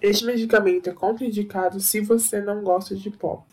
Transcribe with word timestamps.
Este 0.00 0.24
medicamento 0.24 0.88
é 0.88 0.92
contraindicado 0.92 1.80
se 1.80 2.00
você 2.00 2.40
não 2.40 2.62
gosta 2.62 2.94
de 2.94 3.10
pó. 3.10 3.44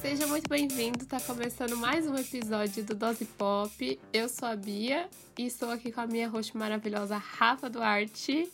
Seja 0.00 0.26
muito 0.26 0.48
bem-vindo, 0.48 1.04
tá 1.04 1.20
começando 1.20 1.76
mais 1.76 2.06
um 2.06 2.16
episódio 2.16 2.82
do 2.84 2.94
Dose 2.94 3.26
Pop. 3.26 4.00
Eu 4.10 4.30
sou 4.30 4.48
a 4.48 4.56
Bia 4.56 5.10
e 5.38 5.44
estou 5.44 5.70
aqui 5.70 5.92
com 5.92 6.00
a 6.00 6.06
minha 6.06 6.26
host 6.26 6.56
maravilhosa 6.56 7.18
Rafa 7.18 7.68
Duarte. 7.68 8.50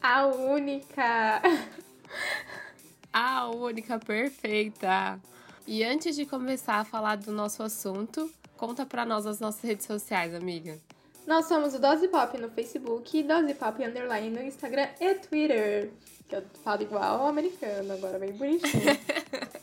A 0.00 0.26
única! 0.26 1.42
A 3.12 3.48
única 3.48 3.98
perfeita. 3.98 5.20
E 5.66 5.84
antes 5.84 6.16
de 6.16 6.24
começar 6.24 6.76
a 6.76 6.84
falar 6.84 7.16
do 7.16 7.30
nosso 7.30 7.62
assunto, 7.62 8.30
conta 8.56 8.86
pra 8.86 9.04
nós 9.04 9.26
as 9.26 9.38
nossas 9.38 9.62
redes 9.62 9.86
sociais, 9.86 10.34
amiga. 10.34 10.78
Nós 11.26 11.46
somos 11.46 11.74
o 11.74 11.78
Dose 11.78 12.08
Pop 12.08 12.36
no 12.38 12.50
Facebook 12.50 13.16
e 13.16 13.22
Dose 13.22 13.54
Pop 13.54 13.84
Underline 13.84 14.30
no 14.30 14.42
Instagram 14.42 14.88
e 15.00 15.14
Twitter. 15.14 15.90
Que 16.28 16.36
eu 16.36 16.42
falo 16.64 16.82
igual 16.82 17.20
ao 17.20 17.28
americano, 17.28 17.92
agora 17.92 18.18
bem 18.18 18.32
bonitinho. 18.32 18.82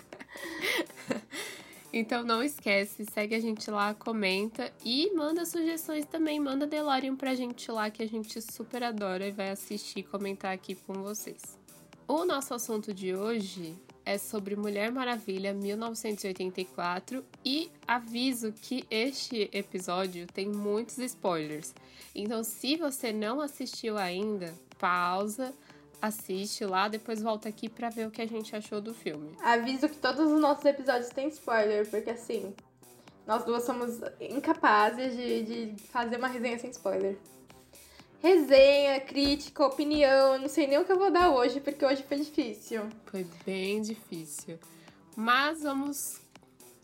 Então 1.91 2.23
não 2.23 2.43
esquece, 2.43 3.03
segue 3.11 3.33
a 3.33 3.39
gente 3.39 3.69
lá, 3.71 3.95
comenta 3.95 4.71
e 4.85 5.11
manda 5.15 5.43
sugestões 5.43 6.05
também. 6.05 6.39
Manda 6.39 6.67
DeLorean 6.67 7.15
pra 7.15 7.33
gente 7.33 7.71
lá 7.71 7.89
que 7.89 8.03
a 8.03 8.07
gente 8.07 8.39
super 8.41 8.83
adora 8.83 9.27
e 9.27 9.31
vai 9.31 9.49
assistir 9.49 9.99
e 9.99 10.03
comentar 10.03 10.53
aqui 10.53 10.75
com 10.75 10.93
vocês. 11.01 11.58
O 12.09 12.25
nosso 12.25 12.55
assunto 12.55 12.91
de 12.91 13.15
hoje 13.15 13.77
é 14.03 14.17
sobre 14.17 14.55
Mulher 14.55 14.91
Maravilha 14.91 15.53
1984 15.53 17.23
e 17.45 17.71
aviso 17.87 18.51
que 18.51 18.83
este 18.89 19.47
episódio 19.53 20.25
tem 20.25 20.49
muitos 20.49 20.97
spoilers. 20.97 21.71
Então, 22.15 22.43
se 22.43 22.77
você 22.77 23.13
não 23.13 23.39
assistiu 23.39 23.95
ainda, 23.95 24.55
pausa, 24.79 25.53
assiste 26.01 26.65
lá, 26.65 26.87
depois 26.87 27.21
volta 27.21 27.47
aqui 27.47 27.69
pra 27.69 27.91
ver 27.91 28.07
o 28.07 28.11
que 28.11 28.23
a 28.23 28.27
gente 28.27 28.55
achou 28.55 28.81
do 28.81 28.91
filme. 28.91 29.29
Aviso 29.43 29.87
que 29.87 29.97
todos 29.97 30.31
os 30.31 30.41
nossos 30.41 30.65
episódios 30.65 31.09
têm 31.09 31.27
spoiler, 31.27 31.87
porque 31.91 32.09
assim, 32.09 32.55
nós 33.27 33.45
duas 33.45 33.63
somos 33.63 33.99
incapazes 34.19 35.15
de, 35.15 35.43
de 35.43 35.83
fazer 35.83 36.17
uma 36.17 36.27
resenha 36.27 36.57
sem 36.57 36.71
spoiler. 36.71 37.19
Resenha, 38.21 38.99
crítica, 38.99 39.65
opinião, 39.65 40.33
eu 40.33 40.41
não 40.41 40.49
sei 40.49 40.67
nem 40.67 40.77
o 40.77 40.83
que 40.83 40.91
eu 40.91 40.99
vou 40.99 41.09
dar 41.09 41.29
hoje, 41.29 41.61
porque 41.61 41.85
hoje 41.85 42.03
foi 42.03 42.17
difícil. 42.17 42.89
Foi 43.05 43.25
bem 43.45 43.81
difícil. 43.81 44.59
Mas 45.15 45.63
vamos 45.63 46.19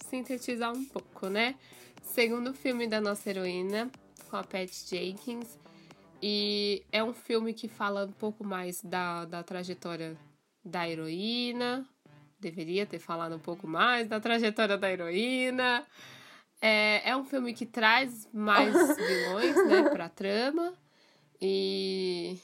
sintetizar 0.10 0.72
um 0.72 0.86
pouco, 0.86 1.28
né? 1.28 1.56
Segundo 2.02 2.54
filme 2.54 2.88
da 2.88 3.02
nossa 3.02 3.30
heroína, 3.30 3.92
com 4.30 4.38
a 4.38 4.44
Pat 4.44 4.72
Jenkins. 4.72 5.60
E 6.22 6.84
é 6.90 7.04
um 7.04 7.14
filme 7.14 7.54
que 7.54 7.68
fala 7.68 8.06
um 8.06 8.14
pouco 8.14 8.46
mais 8.46 8.82
da, 8.82 9.26
da 9.26 9.44
trajetória 9.44 10.18
da 10.64 10.88
heroína. 10.88 11.86
Deveria 12.40 12.86
ter 12.86 13.00
falado 13.00 13.36
um 13.36 13.40
pouco 13.40 13.68
mais 13.68 14.08
da 14.08 14.22
trajetória 14.22 14.78
da 14.78 14.90
heroína. 14.90 15.86
É, 16.62 17.10
é 17.10 17.18
um 17.18 17.26
filme 17.26 17.54
que 17.54 17.66
traz 17.66 18.30
mais 18.32 18.72
vilões, 18.96 19.68
né, 19.68 19.90
pra 19.90 20.08
trama. 20.08 20.74
E, 21.48 22.40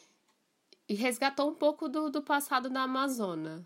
e 0.88 0.94
resgatou 0.94 1.50
um 1.50 1.56
pouco 1.56 1.90
do, 1.90 2.12
do 2.12 2.22
passado 2.22 2.70
da 2.70 2.84
Amazônia. 2.84 3.58
O 3.58 3.66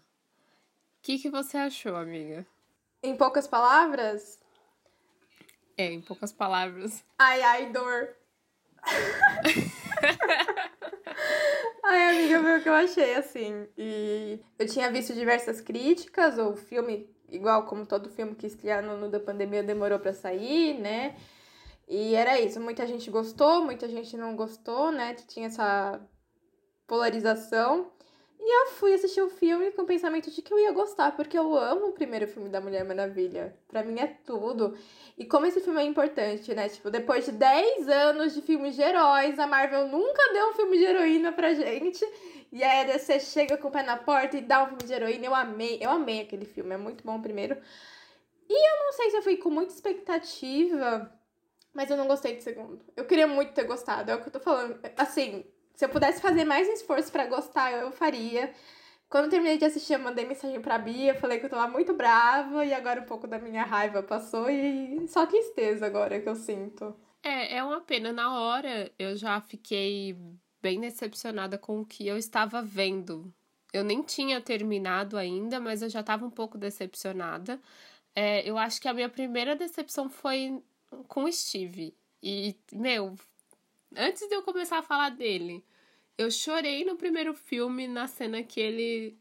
que, 1.01 1.19
que 1.19 1.29
você 1.29 1.57
achou, 1.57 1.93
amiga? 1.97 2.45
Em 3.03 3.17
poucas 3.17 3.45
palavras, 3.47 4.39
É, 5.77 5.91
em 5.91 5.99
poucas 6.01 6.31
palavras. 6.31 7.03
ai 7.19 7.41
ai 7.43 7.71
dor. 7.73 8.15
Ai, 11.83 12.09
amiga, 12.09 12.41
foi 12.41 12.57
o 12.59 12.63
que 12.63 12.69
eu 12.69 12.73
achei, 12.73 13.13
assim. 13.15 13.67
E 13.77 14.39
eu 14.57 14.67
tinha 14.67 14.89
visto 14.91 15.13
diversas 15.13 15.61
críticas, 15.61 16.37
o 16.39 16.55
filme, 16.55 17.07
igual 17.29 17.65
como 17.65 17.85
todo 17.85 18.09
filme 18.09 18.33
que 18.35 18.47
estreia 18.47 18.81
no 18.81 18.93
ano 18.93 19.09
da 19.09 19.19
pandemia, 19.19 19.61
demorou 19.61 19.99
pra 19.99 20.11
sair, 20.13 20.79
né? 20.79 21.15
E 21.87 22.15
era 22.15 22.39
isso, 22.39 22.59
muita 22.59 22.87
gente 22.87 23.09
gostou, 23.11 23.63
muita 23.63 23.87
gente 23.87 24.17
não 24.17 24.35
gostou, 24.35 24.91
né? 24.91 25.13
Tinha 25.27 25.47
essa 25.47 26.01
polarização. 26.87 27.91
E 28.39 28.63
eu 28.63 28.67
fui 28.73 28.93
assistir 28.93 29.21
o 29.21 29.29
filme 29.29 29.71
com 29.71 29.83
o 29.83 29.87
pensamento 29.87 30.29
de 30.29 30.41
que 30.41 30.53
eu 30.53 30.59
ia 30.59 30.71
gostar, 30.71 31.15
porque 31.15 31.37
eu 31.37 31.55
amo 31.57 31.87
o 31.87 31.93
primeiro 31.93 32.27
filme 32.27 32.47
da 32.49 32.61
Mulher 32.61 32.83
Maravilha. 32.85 33.57
Pra 33.67 33.83
mim 33.83 33.99
é 33.99 34.07
tudo. 34.23 34.77
E 35.17 35.25
como 35.25 35.45
esse 35.47 35.61
filme 35.61 35.81
é 35.81 35.85
importante, 35.85 36.53
né? 36.53 36.69
Tipo, 36.69 36.91
depois 36.91 37.25
de 37.25 37.31
10 37.31 37.87
anos 37.89 38.35
de 38.35 38.41
filmes 38.41 38.75
de 38.75 38.83
heróis, 38.83 39.39
a 39.39 39.47
Marvel 39.47 39.87
nunca 39.87 40.33
deu 40.33 40.49
um 40.49 40.53
filme 40.53 40.77
de 40.77 40.83
heroína 40.83 41.31
pra 41.31 41.53
gente. 41.53 42.05
E 42.51 42.63
aí 42.63 42.85
DC 42.85 43.19
chega 43.21 43.57
com 43.57 43.69
o 43.69 43.71
pé 43.71 43.81
na 43.81 43.97
porta 43.97 44.37
e 44.37 44.41
dá 44.41 44.63
um 44.63 44.67
filme 44.67 44.83
de 44.83 44.93
heroína. 44.93 45.25
Eu 45.25 45.35
amei, 45.35 45.79
eu 45.81 45.89
amei 45.89 46.21
aquele 46.21 46.45
filme, 46.45 46.73
é 46.73 46.77
muito 46.77 47.03
bom 47.03 47.19
primeiro. 47.21 47.57
E 48.47 48.53
eu 48.53 48.85
não 48.85 48.93
sei 48.93 49.09
se 49.09 49.17
eu 49.17 49.23
fui 49.23 49.37
com 49.37 49.49
muita 49.49 49.73
expectativa, 49.73 51.11
mas 51.75 51.91
eu 51.91 51.97
não 51.97 52.07
gostei 52.07 52.35
do 52.37 52.41
segundo. 52.41 52.79
Eu 52.95 53.05
queria 53.05 53.27
muito 53.27 53.53
ter 53.53 53.65
gostado, 53.65 54.09
é 54.09 54.15
o 54.15 54.21
que 54.21 54.29
eu 54.29 54.33
tô 54.33 54.39
falando. 54.39 54.79
Assim, 54.97 55.45
se 55.75 55.83
eu 55.83 55.89
pudesse 55.89 56.21
fazer 56.21 56.45
mais 56.45 56.67
esforço 56.69 57.11
pra 57.11 57.27
gostar, 57.27 57.71
eu 57.73 57.91
faria. 57.91 58.51
Quando 59.09 59.25
eu 59.25 59.29
terminei 59.29 59.57
de 59.57 59.65
assistir, 59.65 59.93
eu 59.93 59.99
mandei 59.99 60.25
mensagem 60.25 60.59
pra 60.61 60.79
Bia, 60.79 61.13
falei 61.13 61.37
que 61.37 61.45
eu 61.45 61.49
tava 61.49 61.71
muito 61.71 61.93
brava 61.93 62.65
e 62.65 62.73
agora 62.73 63.01
um 63.01 63.05
pouco 63.05 63.27
da 63.27 63.37
minha 63.37 63.63
raiva 63.63 64.01
passou 64.01 64.49
e 64.49 65.05
só 65.07 65.25
tristeza 65.25 65.85
agora 65.85 66.19
que 66.19 66.27
eu 66.27 66.35
sinto. 66.35 66.95
É, 67.21 67.57
é 67.57 67.63
uma 67.63 67.81
pena. 67.81 68.11
Na 68.11 68.39
hora 68.39 68.91
eu 68.97 69.15
já 69.15 69.39
fiquei 69.41 70.17
bem 70.61 70.79
decepcionada 70.79 71.57
com 71.57 71.81
o 71.81 71.85
que 71.85 72.07
eu 72.07 72.17
estava 72.17 72.61
vendo. 72.61 73.31
Eu 73.71 73.83
nem 73.83 74.01
tinha 74.01 74.39
terminado 74.39 75.17
ainda, 75.17 75.59
mas 75.59 75.81
eu 75.81 75.89
já 75.89 75.99
estava 75.99 76.25
um 76.25 76.29
pouco 76.29 76.57
decepcionada. 76.57 77.59
É, 78.15 78.49
eu 78.49 78.57
acho 78.57 78.81
que 78.81 78.87
a 78.87 78.93
minha 78.93 79.09
primeira 79.09 79.55
decepção 79.55 80.09
foi 80.09 80.63
com 81.07 81.23
o 81.23 81.31
Steve. 81.31 81.93
E, 82.21 82.55
meu, 82.71 83.15
antes 83.95 84.27
de 84.27 84.35
eu 84.35 84.41
começar 84.41 84.79
a 84.79 84.83
falar 84.83 85.09
dele, 85.09 85.63
eu 86.17 86.31
chorei 86.31 86.83
no 86.85 86.95
primeiro 86.95 87.33
filme 87.33 87.87
na 87.87 88.07
cena 88.07 88.41
que 88.43 88.59
ele 88.59 89.17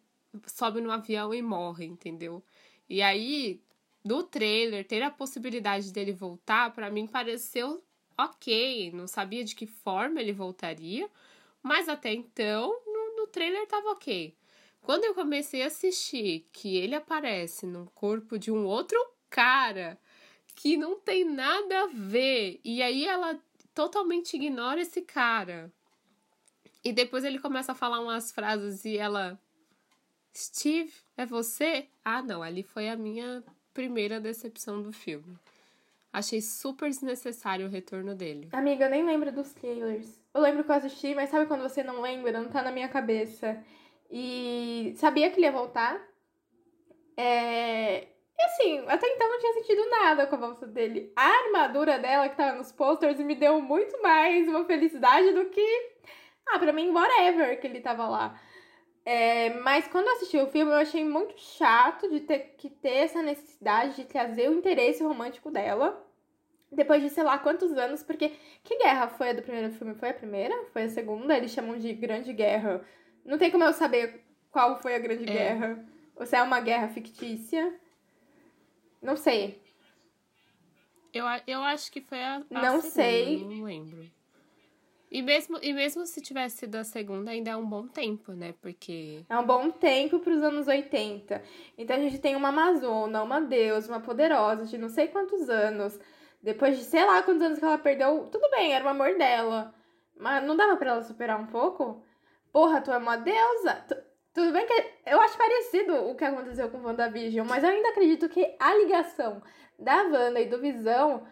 sobe 0.46 0.80
no 0.80 0.90
avião 0.90 1.34
e 1.34 1.42
morre, 1.42 1.84
entendeu? 1.84 2.42
E 2.88 3.02
aí, 3.02 3.60
no 4.04 4.22
trailer, 4.22 4.86
ter 4.86 5.02
a 5.02 5.10
possibilidade 5.10 5.92
dele 5.92 6.12
voltar, 6.12 6.72
pra 6.72 6.90
mim 6.90 7.06
pareceu 7.06 7.82
ok. 8.16 8.92
Não 8.92 9.06
sabia 9.06 9.44
de 9.44 9.54
que 9.54 9.66
forma 9.66 10.20
ele 10.20 10.32
voltaria, 10.32 11.08
mas 11.62 11.88
até 11.88 12.12
então, 12.12 12.68
no, 12.86 13.16
no 13.16 13.26
trailer 13.26 13.66
tava 13.66 13.90
ok. 13.90 14.34
Quando 14.82 15.04
eu 15.04 15.14
comecei 15.14 15.62
a 15.62 15.68
assistir 15.68 16.46
que 16.52 16.76
ele 16.76 16.94
aparece 16.94 17.66
no 17.66 17.86
corpo 17.94 18.38
de 18.38 18.50
um 18.52 18.66
outro 18.66 18.98
cara 19.30 19.98
que 20.54 20.76
não 20.76 20.98
tem 20.98 21.24
nada 21.24 21.82
a 21.82 21.86
ver, 21.86 22.60
e 22.64 22.82
aí 22.82 23.04
ela 23.06 23.38
totalmente 23.74 24.34
ignora 24.34 24.80
esse 24.80 25.02
cara. 25.02 25.72
E 26.84 26.92
depois 26.92 27.24
ele 27.24 27.38
começa 27.38 27.72
a 27.72 27.74
falar 27.74 28.00
umas 28.00 28.30
frases 28.30 28.84
e 28.84 28.96
ela. 28.96 29.38
Steve, 30.36 30.92
é 31.16 31.24
você? 31.24 31.88
Ah, 32.04 32.22
não, 32.22 32.42
ali 32.42 32.62
foi 32.62 32.88
a 32.88 32.96
minha 32.96 33.42
primeira 33.72 34.20
decepção 34.20 34.82
do 34.82 34.92
filme. 34.92 35.38
Achei 36.12 36.40
super 36.40 36.88
desnecessário 36.88 37.66
o 37.66 37.70
retorno 37.70 38.14
dele. 38.14 38.48
Amiga, 38.52 38.84
eu 38.84 38.90
nem 38.90 39.04
lembro 39.04 39.32
dos 39.32 39.52
trailers. 39.52 40.20
Eu 40.32 40.40
lembro 40.40 40.62
que 40.62 40.70
eu 40.70 40.74
assisti, 40.74 41.14
mas 41.14 41.30
sabe 41.30 41.46
quando 41.46 41.62
você 41.62 41.82
não 41.82 42.00
lembra? 42.00 42.40
Não 42.40 42.48
tá 42.48 42.62
na 42.62 42.70
minha 42.70 42.88
cabeça. 42.88 43.60
E 44.10 44.94
sabia 44.96 45.30
que 45.30 45.38
ele 45.38 45.46
ia 45.46 45.52
voltar. 45.52 46.00
É. 47.16 48.08
E 48.38 48.42
assim, 48.42 48.84
até 48.88 49.06
então 49.06 49.28
não 49.28 49.38
tinha 49.38 49.52
sentido 49.54 49.88
nada 49.90 50.26
com 50.26 50.34
a 50.34 50.38
volta 50.38 50.66
dele. 50.66 51.12
A 51.14 51.24
armadura 51.24 51.98
dela 51.98 52.28
que 52.28 52.36
tava 52.36 52.56
nos 52.56 52.72
posters 52.72 53.18
me 53.20 53.34
deu 53.34 53.60
muito 53.60 54.00
mais 54.02 54.48
uma 54.48 54.64
felicidade 54.64 55.32
do 55.32 55.46
que. 55.46 55.94
Ah, 56.46 56.58
pra 56.58 56.72
mim, 56.72 56.90
whatever 56.90 57.60
que 57.60 57.66
ele 57.66 57.80
tava 57.80 58.08
lá. 58.08 58.38
É, 59.06 59.50
mas 59.60 59.86
quando 59.86 60.06
eu 60.06 60.14
assisti 60.14 60.38
o 60.38 60.46
filme, 60.46 60.72
eu 60.72 60.76
achei 60.76 61.04
muito 61.04 61.38
chato 61.38 62.08
de 62.10 62.20
ter 62.20 62.54
que 62.56 62.70
ter 62.70 63.04
essa 63.04 63.22
necessidade 63.22 63.96
de 63.96 64.04
trazer 64.04 64.48
o 64.48 64.54
interesse 64.54 65.02
romântico 65.02 65.50
dela. 65.50 66.02
Depois 66.72 67.02
de 67.02 67.10
sei 67.10 67.22
lá 67.22 67.38
quantos 67.38 67.72
anos, 67.78 68.02
porque 68.02 68.32
que 68.64 68.78
guerra 68.78 69.08
foi 69.08 69.30
a 69.30 69.32
do 69.32 69.42
primeiro 69.42 69.72
filme? 69.72 69.94
Foi 69.94 70.08
a 70.08 70.14
primeira? 70.14 70.54
Foi 70.72 70.84
a 70.84 70.88
segunda? 70.88 71.36
Eles 71.36 71.52
chamam 71.52 71.78
de 71.78 71.92
Grande 71.92 72.32
Guerra. 72.32 72.84
Não 73.24 73.38
tem 73.38 73.50
como 73.50 73.62
eu 73.62 73.72
saber 73.72 74.24
qual 74.50 74.80
foi 74.80 74.94
a 74.94 74.98
Grande 74.98 75.24
É. 75.24 75.32
Guerra. 75.32 75.84
Ou 76.16 76.26
se 76.26 76.34
é 76.34 76.42
uma 76.42 76.60
guerra 76.60 76.88
fictícia. 76.88 77.72
Não 79.04 79.16
sei. 79.16 79.62
Eu, 81.12 81.26
eu 81.46 81.62
acho 81.62 81.92
que 81.92 82.00
foi 82.00 82.20
a. 82.22 82.36
a 82.36 82.62
Não 82.62 82.80
segunda, 82.80 82.90
sei. 82.90 83.44
Não 83.44 83.62
lembro. 83.62 84.10
E 85.10 85.22
mesmo, 85.22 85.58
e 85.62 85.72
mesmo 85.72 86.04
se 86.06 86.20
tivesse 86.20 86.56
sido 86.56 86.74
a 86.76 86.82
segunda, 86.82 87.30
ainda 87.30 87.50
é 87.50 87.56
um 87.56 87.68
bom 87.68 87.86
tempo, 87.86 88.32
né? 88.32 88.54
Porque. 88.60 89.24
É 89.28 89.38
um 89.38 89.46
bom 89.46 89.70
tempo 89.70 90.18
para 90.18 90.32
os 90.32 90.42
anos 90.42 90.66
80. 90.66 91.40
Então 91.76 91.96
a 91.96 92.00
gente 92.00 92.18
tem 92.18 92.34
uma 92.34 92.48
Amazona, 92.48 93.22
uma 93.22 93.40
deusa, 93.40 93.92
uma 93.92 94.00
poderosa 94.00 94.64
de 94.64 94.78
não 94.78 94.88
sei 94.88 95.08
quantos 95.08 95.48
anos. 95.50 96.00
Depois 96.42 96.78
de 96.78 96.84
sei 96.84 97.04
lá 97.04 97.22
quantos 97.22 97.42
anos 97.42 97.58
que 97.58 97.64
ela 97.64 97.78
perdeu. 97.78 98.26
Tudo 98.32 98.50
bem, 98.50 98.72
era 98.72 98.84
o 98.84 98.88
amor 98.88 99.16
dela. 99.16 99.72
Mas 100.16 100.42
não 100.44 100.56
dava 100.56 100.76
para 100.76 100.92
ela 100.92 101.02
superar 101.02 101.38
um 101.38 101.46
pouco? 101.46 102.02
Porra, 102.50 102.80
tu 102.80 102.90
é 102.90 102.96
uma 102.96 103.16
deusa. 103.16 103.84
Tu, 103.86 103.94
tudo 104.34 104.52
bem 104.52 104.66
que 104.66 104.72
eu 105.06 105.20
acho 105.20 105.38
parecido 105.38 105.94
o 106.10 106.14
que 106.16 106.24
aconteceu 106.24 106.68
com 106.68 106.82
WandaVision, 106.82 107.46
mas 107.48 107.62
eu 107.62 107.70
ainda 107.70 107.90
acredito 107.90 108.28
que 108.28 108.56
a 108.58 108.74
ligação 108.74 109.40
da 109.78 110.02
Wanda 110.02 110.40
e 110.40 110.48
do 110.48 110.60
Visão 110.60 111.26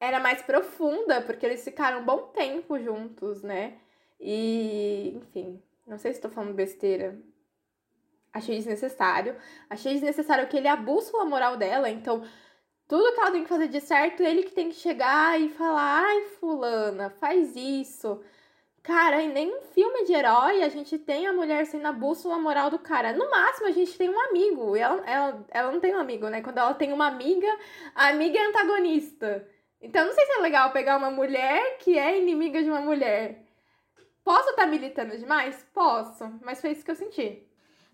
era 0.00 0.20
mais 0.20 0.40
profunda, 0.42 1.20
porque 1.22 1.44
eles 1.44 1.64
ficaram 1.64 2.00
um 2.00 2.04
bom 2.04 2.28
tempo 2.28 2.78
juntos, 2.78 3.42
né? 3.42 3.78
E, 4.20 5.12
enfim, 5.16 5.60
não 5.86 5.98
sei 5.98 6.12
se 6.12 6.18
estou 6.18 6.30
falando 6.30 6.54
besteira. 6.54 7.18
Achei 8.32 8.56
desnecessário. 8.56 9.36
Achei 9.68 9.94
desnecessário 9.94 10.46
que 10.48 10.56
ele 10.56 10.68
a 10.68 10.76
moral 11.24 11.56
dela, 11.56 11.90
então 11.90 12.22
tudo 12.86 13.12
que 13.12 13.20
ela 13.20 13.32
tem 13.32 13.42
que 13.42 13.48
fazer 13.48 13.68
de 13.68 13.80
certo, 13.80 14.22
ele 14.22 14.42
que 14.42 14.52
tem 14.52 14.68
que 14.68 14.76
chegar 14.76 15.40
e 15.40 15.48
falar: 15.48 16.04
ai, 16.04 16.22
Fulana, 16.38 17.10
faz 17.10 17.56
isso. 17.56 18.22
Cara, 18.84 19.22
em 19.22 19.32
nenhum 19.32 19.62
filme 19.72 20.04
de 20.04 20.12
herói 20.12 20.62
a 20.62 20.68
gente 20.68 20.98
tem 20.98 21.26
a 21.26 21.32
mulher 21.32 21.64
sendo 21.64 21.86
a 21.86 21.92
bússola 21.92 22.38
moral 22.38 22.68
do 22.68 22.78
cara. 22.78 23.14
No 23.14 23.30
máximo, 23.30 23.66
a 23.66 23.70
gente 23.70 23.96
tem 23.96 24.10
um 24.10 24.20
amigo. 24.28 24.76
Ela, 24.76 25.02
ela, 25.06 25.46
ela 25.50 25.72
não 25.72 25.80
tem 25.80 25.96
um 25.96 25.98
amigo, 25.98 26.28
né? 26.28 26.42
Quando 26.42 26.58
ela 26.58 26.74
tem 26.74 26.92
uma 26.92 27.06
amiga, 27.06 27.48
a 27.94 28.08
amiga 28.08 28.38
é 28.38 28.44
antagonista. 28.44 29.48
Então, 29.80 30.04
não 30.04 30.12
sei 30.12 30.26
se 30.26 30.32
é 30.32 30.42
legal 30.42 30.70
pegar 30.70 30.98
uma 30.98 31.10
mulher 31.10 31.78
que 31.78 31.98
é 31.98 32.20
inimiga 32.20 32.62
de 32.62 32.68
uma 32.68 32.82
mulher. 32.82 33.46
Posso 34.22 34.50
estar 34.50 34.64
tá 34.64 34.68
militando 34.68 35.16
demais? 35.16 35.66
Posso, 35.72 36.30
mas 36.42 36.60
foi 36.60 36.72
isso 36.72 36.84
que 36.84 36.90
eu 36.90 36.94
senti. 36.94 37.42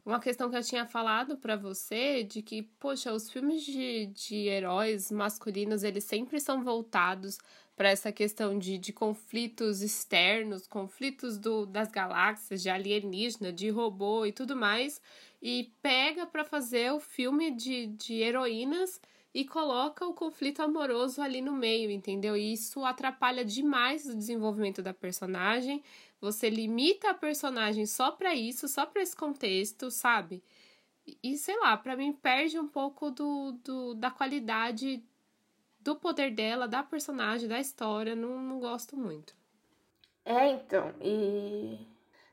Uma 0.05 0.19
questão 0.19 0.51
que 0.51 0.57
eu 0.57 0.63
tinha 0.63 0.87
falado 0.87 1.37
para 1.37 1.57
você 1.57 2.25
de 2.25 2.43
que, 2.43 2.63
poxa, 2.81 3.13
os 3.13 3.31
filmes 3.31 3.63
de, 3.63 4.07
de 4.07 4.49
heróis 4.49 5.13
masculinos, 5.13 5.85
eles 5.85 6.03
sempre 6.03 6.41
são 6.41 6.65
voltados 6.65 7.39
para 7.81 7.89
essa 7.89 8.13
questão 8.13 8.59
de, 8.59 8.77
de 8.77 8.93
conflitos 8.93 9.81
externos, 9.81 10.67
conflitos 10.67 11.39
do, 11.39 11.65
das 11.65 11.91
galáxias, 11.91 12.63
de 12.63 12.69
alienígena, 12.69 13.51
de 13.51 13.71
robô 13.71 14.27
e 14.27 14.33
tudo 14.33 14.55
mais, 14.55 15.01
e 15.41 15.73
pega 15.81 16.27
para 16.27 16.45
fazer 16.45 16.93
o 16.93 17.01
filme 17.01 17.51
de, 17.51 17.87
de 17.87 18.17
heroínas 18.21 19.01
e 19.33 19.47
coloca 19.47 20.07
o 20.07 20.13
conflito 20.13 20.61
amoroso 20.61 21.23
ali 21.23 21.41
no 21.41 21.55
meio, 21.55 21.91
entendeu? 21.91 22.37
E 22.37 22.53
isso 22.53 22.85
atrapalha 22.85 23.47
demais 23.47 24.05
o 24.05 24.15
desenvolvimento 24.15 24.83
da 24.83 24.93
personagem. 24.93 25.83
Você 26.21 26.51
limita 26.51 27.09
a 27.09 27.15
personagem 27.15 27.87
só 27.87 28.11
para 28.11 28.35
isso, 28.35 28.69
só 28.69 28.85
para 28.85 29.01
esse 29.01 29.17
contexto, 29.17 29.91
sabe? 29.91 30.43
E 31.23 31.39
sei 31.39 31.57
lá, 31.57 31.79
para 31.79 31.97
mim 31.97 32.13
perde 32.13 32.59
um 32.59 32.69
pouco 32.69 33.11
do, 33.11 33.53
do, 33.65 33.95
da 33.95 34.11
qualidade 34.11 35.03
do 35.81 35.97
poder 35.97 36.31
dela, 36.31 36.69
da 36.69 36.83
personagem, 36.83 37.49
da 37.49 37.59
história. 37.59 38.15
Não, 38.15 38.41
não 38.41 38.61
gosto 38.61 38.97
muito. 38.97 39.35
É, 40.25 40.49
então, 40.49 40.95
e. 41.01 41.87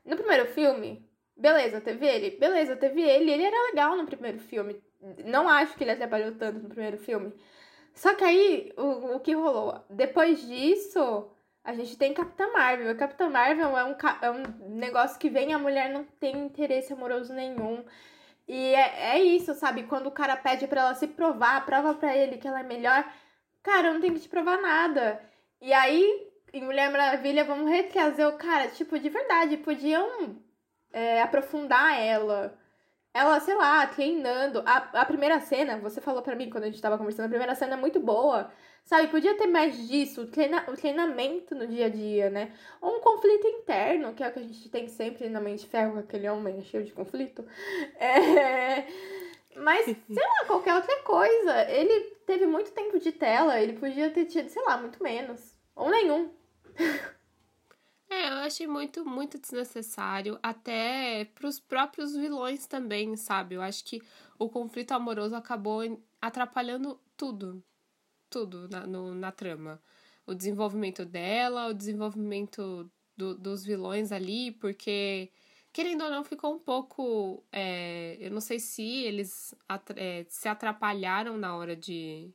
No 0.04 0.16
primeiro 0.16 0.46
filme, 0.46 1.04
beleza, 1.36 1.80
teve 1.80 2.06
ele? 2.06 2.30
Beleza, 2.38 2.76
teve 2.76 3.02
ele. 3.02 3.30
Ele 3.30 3.44
era 3.44 3.70
legal 3.70 3.96
no 3.96 4.06
primeiro 4.06 4.38
filme 4.38 4.80
não 5.24 5.48
acho 5.48 5.76
que 5.76 5.84
ele 5.84 5.92
atrapalhou 5.92 6.32
tanto 6.32 6.60
no 6.60 6.68
primeiro 6.68 6.98
filme. 6.98 7.32
Só 7.94 8.14
que 8.14 8.24
aí, 8.24 8.72
o, 8.76 9.16
o 9.16 9.20
que 9.20 9.32
rolou? 9.32 9.84
Depois 9.90 10.46
disso, 10.46 11.28
a 11.64 11.72
gente 11.74 11.96
tem 11.96 12.14
Capitã 12.14 12.50
Marvel. 12.52 12.96
Capitã 12.96 13.28
Marvel 13.28 13.76
é 13.76 13.84
um, 13.84 13.96
é 14.22 14.30
um 14.30 14.76
negócio 14.76 15.18
que 15.18 15.30
vem 15.30 15.52
a 15.52 15.58
mulher 15.58 15.92
não 15.92 16.04
tem 16.04 16.36
interesse 16.38 16.92
amoroso 16.92 17.32
nenhum. 17.32 17.84
E 18.46 18.74
é, 18.74 19.16
é 19.16 19.20
isso, 19.20 19.54
sabe? 19.54 19.84
Quando 19.84 20.06
o 20.06 20.12
cara 20.12 20.36
pede 20.36 20.66
para 20.66 20.82
ela 20.82 20.94
se 20.94 21.06
provar, 21.08 21.64
prova 21.66 21.94
para 21.94 22.16
ele 22.16 22.38
que 22.38 22.48
ela 22.48 22.60
é 22.60 22.64
melhor. 22.64 23.04
Cara, 23.62 23.88
eu 23.88 23.94
não 23.94 24.00
tenho 24.00 24.14
que 24.14 24.20
te 24.20 24.28
provar 24.28 24.60
nada. 24.60 25.20
E 25.60 25.72
aí, 25.72 26.28
em 26.52 26.62
Mulher 26.62 26.90
Maravilha, 26.90 27.44
vamos 27.44 27.70
retrazer 27.70 28.26
o 28.28 28.36
cara. 28.38 28.68
Tipo, 28.68 28.98
de 28.98 29.08
verdade, 29.08 29.56
podiam 29.58 30.40
é, 30.92 31.20
aprofundar 31.22 32.00
ela 32.00 32.58
ela, 33.18 33.40
sei 33.40 33.54
lá, 33.54 33.86
treinando. 33.86 34.62
A, 34.64 34.76
a 35.00 35.04
primeira 35.04 35.40
cena, 35.40 35.78
você 35.78 36.00
falou 36.00 36.22
para 36.22 36.36
mim 36.36 36.50
quando 36.50 36.64
a 36.64 36.66
gente 36.70 36.80
tava 36.80 36.98
conversando, 36.98 37.26
a 37.26 37.28
primeira 37.28 37.54
cena 37.54 37.74
é 37.74 37.76
muito 37.76 37.98
boa. 38.00 38.50
Sabe, 38.84 39.08
podia 39.08 39.36
ter 39.36 39.46
mais 39.46 39.76
disso, 39.88 40.22
o, 40.22 40.26
treina, 40.28 40.64
o 40.68 40.74
treinamento 40.74 41.54
no 41.54 41.66
dia 41.66 41.86
a 41.86 41.88
dia, 41.90 42.30
né? 42.30 42.52
Ou 42.80 42.96
um 42.96 43.00
conflito 43.00 43.46
interno, 43.46 44.14
que 44.14 44.22
é 44.22 44.28
o 44.28 44.32
que 44.32 44.38
a 44.38 44.42
gente 44.42 44.68
tem 44.70 44.88
sempre 44.88 45.28
na 45.28 45.40
mente 45.40 45.66
ferro, 45.66 45.98
aquele 45.98 46.28
homem 46.28 46.62
cheio 46.62 46.84
de 46.84 46.92
conflito. 46.92 47.44
É... 47.98 48.86
Mas, 49.62 49.84
sei 49.86 49.96
lá, 50.26 50.46
qualquer 50.46 50.74
outra 50.74 51.02
coisa. 51.02 51.70
Ele 51.70 52.16
teve 52.26 52.46
muito 52.46 52.72
tempo 52.72 52.98
de 52.98 53.12
tela, 53.12 53.60
ele 53.60 53.74
podia 53.74 54.10
ter 54.10 54.26
tido, 54.26 54.48
sei 54.48 54.62
lá, 54.62 54.76
muito 54.76 55.02
menos. 55.02 55.56
Ou 55.74 55.90
nenhum. 55.90 56.30
É, 58.10 58.28
eu 58.30 58.38
achei 58.38 58.66
muito, 58.66 59.04
muito 59.04 59.38
desnecessário, 59.38 60.38
até 60.42 61.26
pros 61.34 61.60
próprios 61.60 62.16
vilões 62.16 62.66
também, 62.66 63.16
sabe? 63.16 63.54
Eu 63.54 63.62
acho 63.62 63.84
que 63.84 64.02
o 64.38 64.48
conflito 64.48 64.92
amoroso 64.92 65.36
acabou 65.36 65.82
atrapalhando 66.20 66.98
tudo, 67.16 67.62
tudo 68.30 68.68
na, 68.68 68.86
no, 68.86 69.14
na 69.14 69.30
trama. 69.30 69.80
O 70.26 70.34
desenvolvimento 70.34 71.04
dela, 71.04 71.68
o 71.68 71.74
desenvolvimento 71.74 72.90
do, 73.16 73.34
dos 73.36 73.64
vilões 73.64 74.10
ali, 74.10 74.52
porque, 74.52 75.30
querendo 75.78 76.02
ou 76.02 76.10
não, 76.10 76.24
ficou 76.24 76.52
um 76.52 76.58
pouco. 76.58 77.40
É, 77.52 78.16
eu 78.18 78.32
não 78.32 78.40
sei 78.40 78.58
se 78.58 78.82
eles 79.04 79.54
é, 79.94 80.26
se 80.28 80.48
atrapalharam 80.48 81.38
na 81.38 81.56
hora 81.56 81.76
de, 81.76 82.34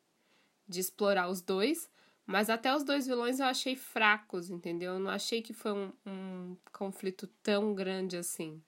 de 0.65 0.79
explorar 0.79 1.27
os 1.27 1.41
dois, 1.41 1.91
mas 2.25 2.49
até 2.49 2.73
os 2.73 2.85
dois 2.85 3.05
vilões 3.05 3.41
eu 3.41 3.45
achei 3.45 3.75
fracos, 3.75 4.49
entendeu? 4.49 4.93
Eu 4.93 4.99
não 4.99 5.11
achei 5.11 5.41
que 5.41 5.51
foi 5.51 5.73
um, 5.73 5.91
um 6.07 6.57
conflito 6.71 7.27
tão 7.43 7.75
grande 7.75 8.15
assim. 8.15 8.63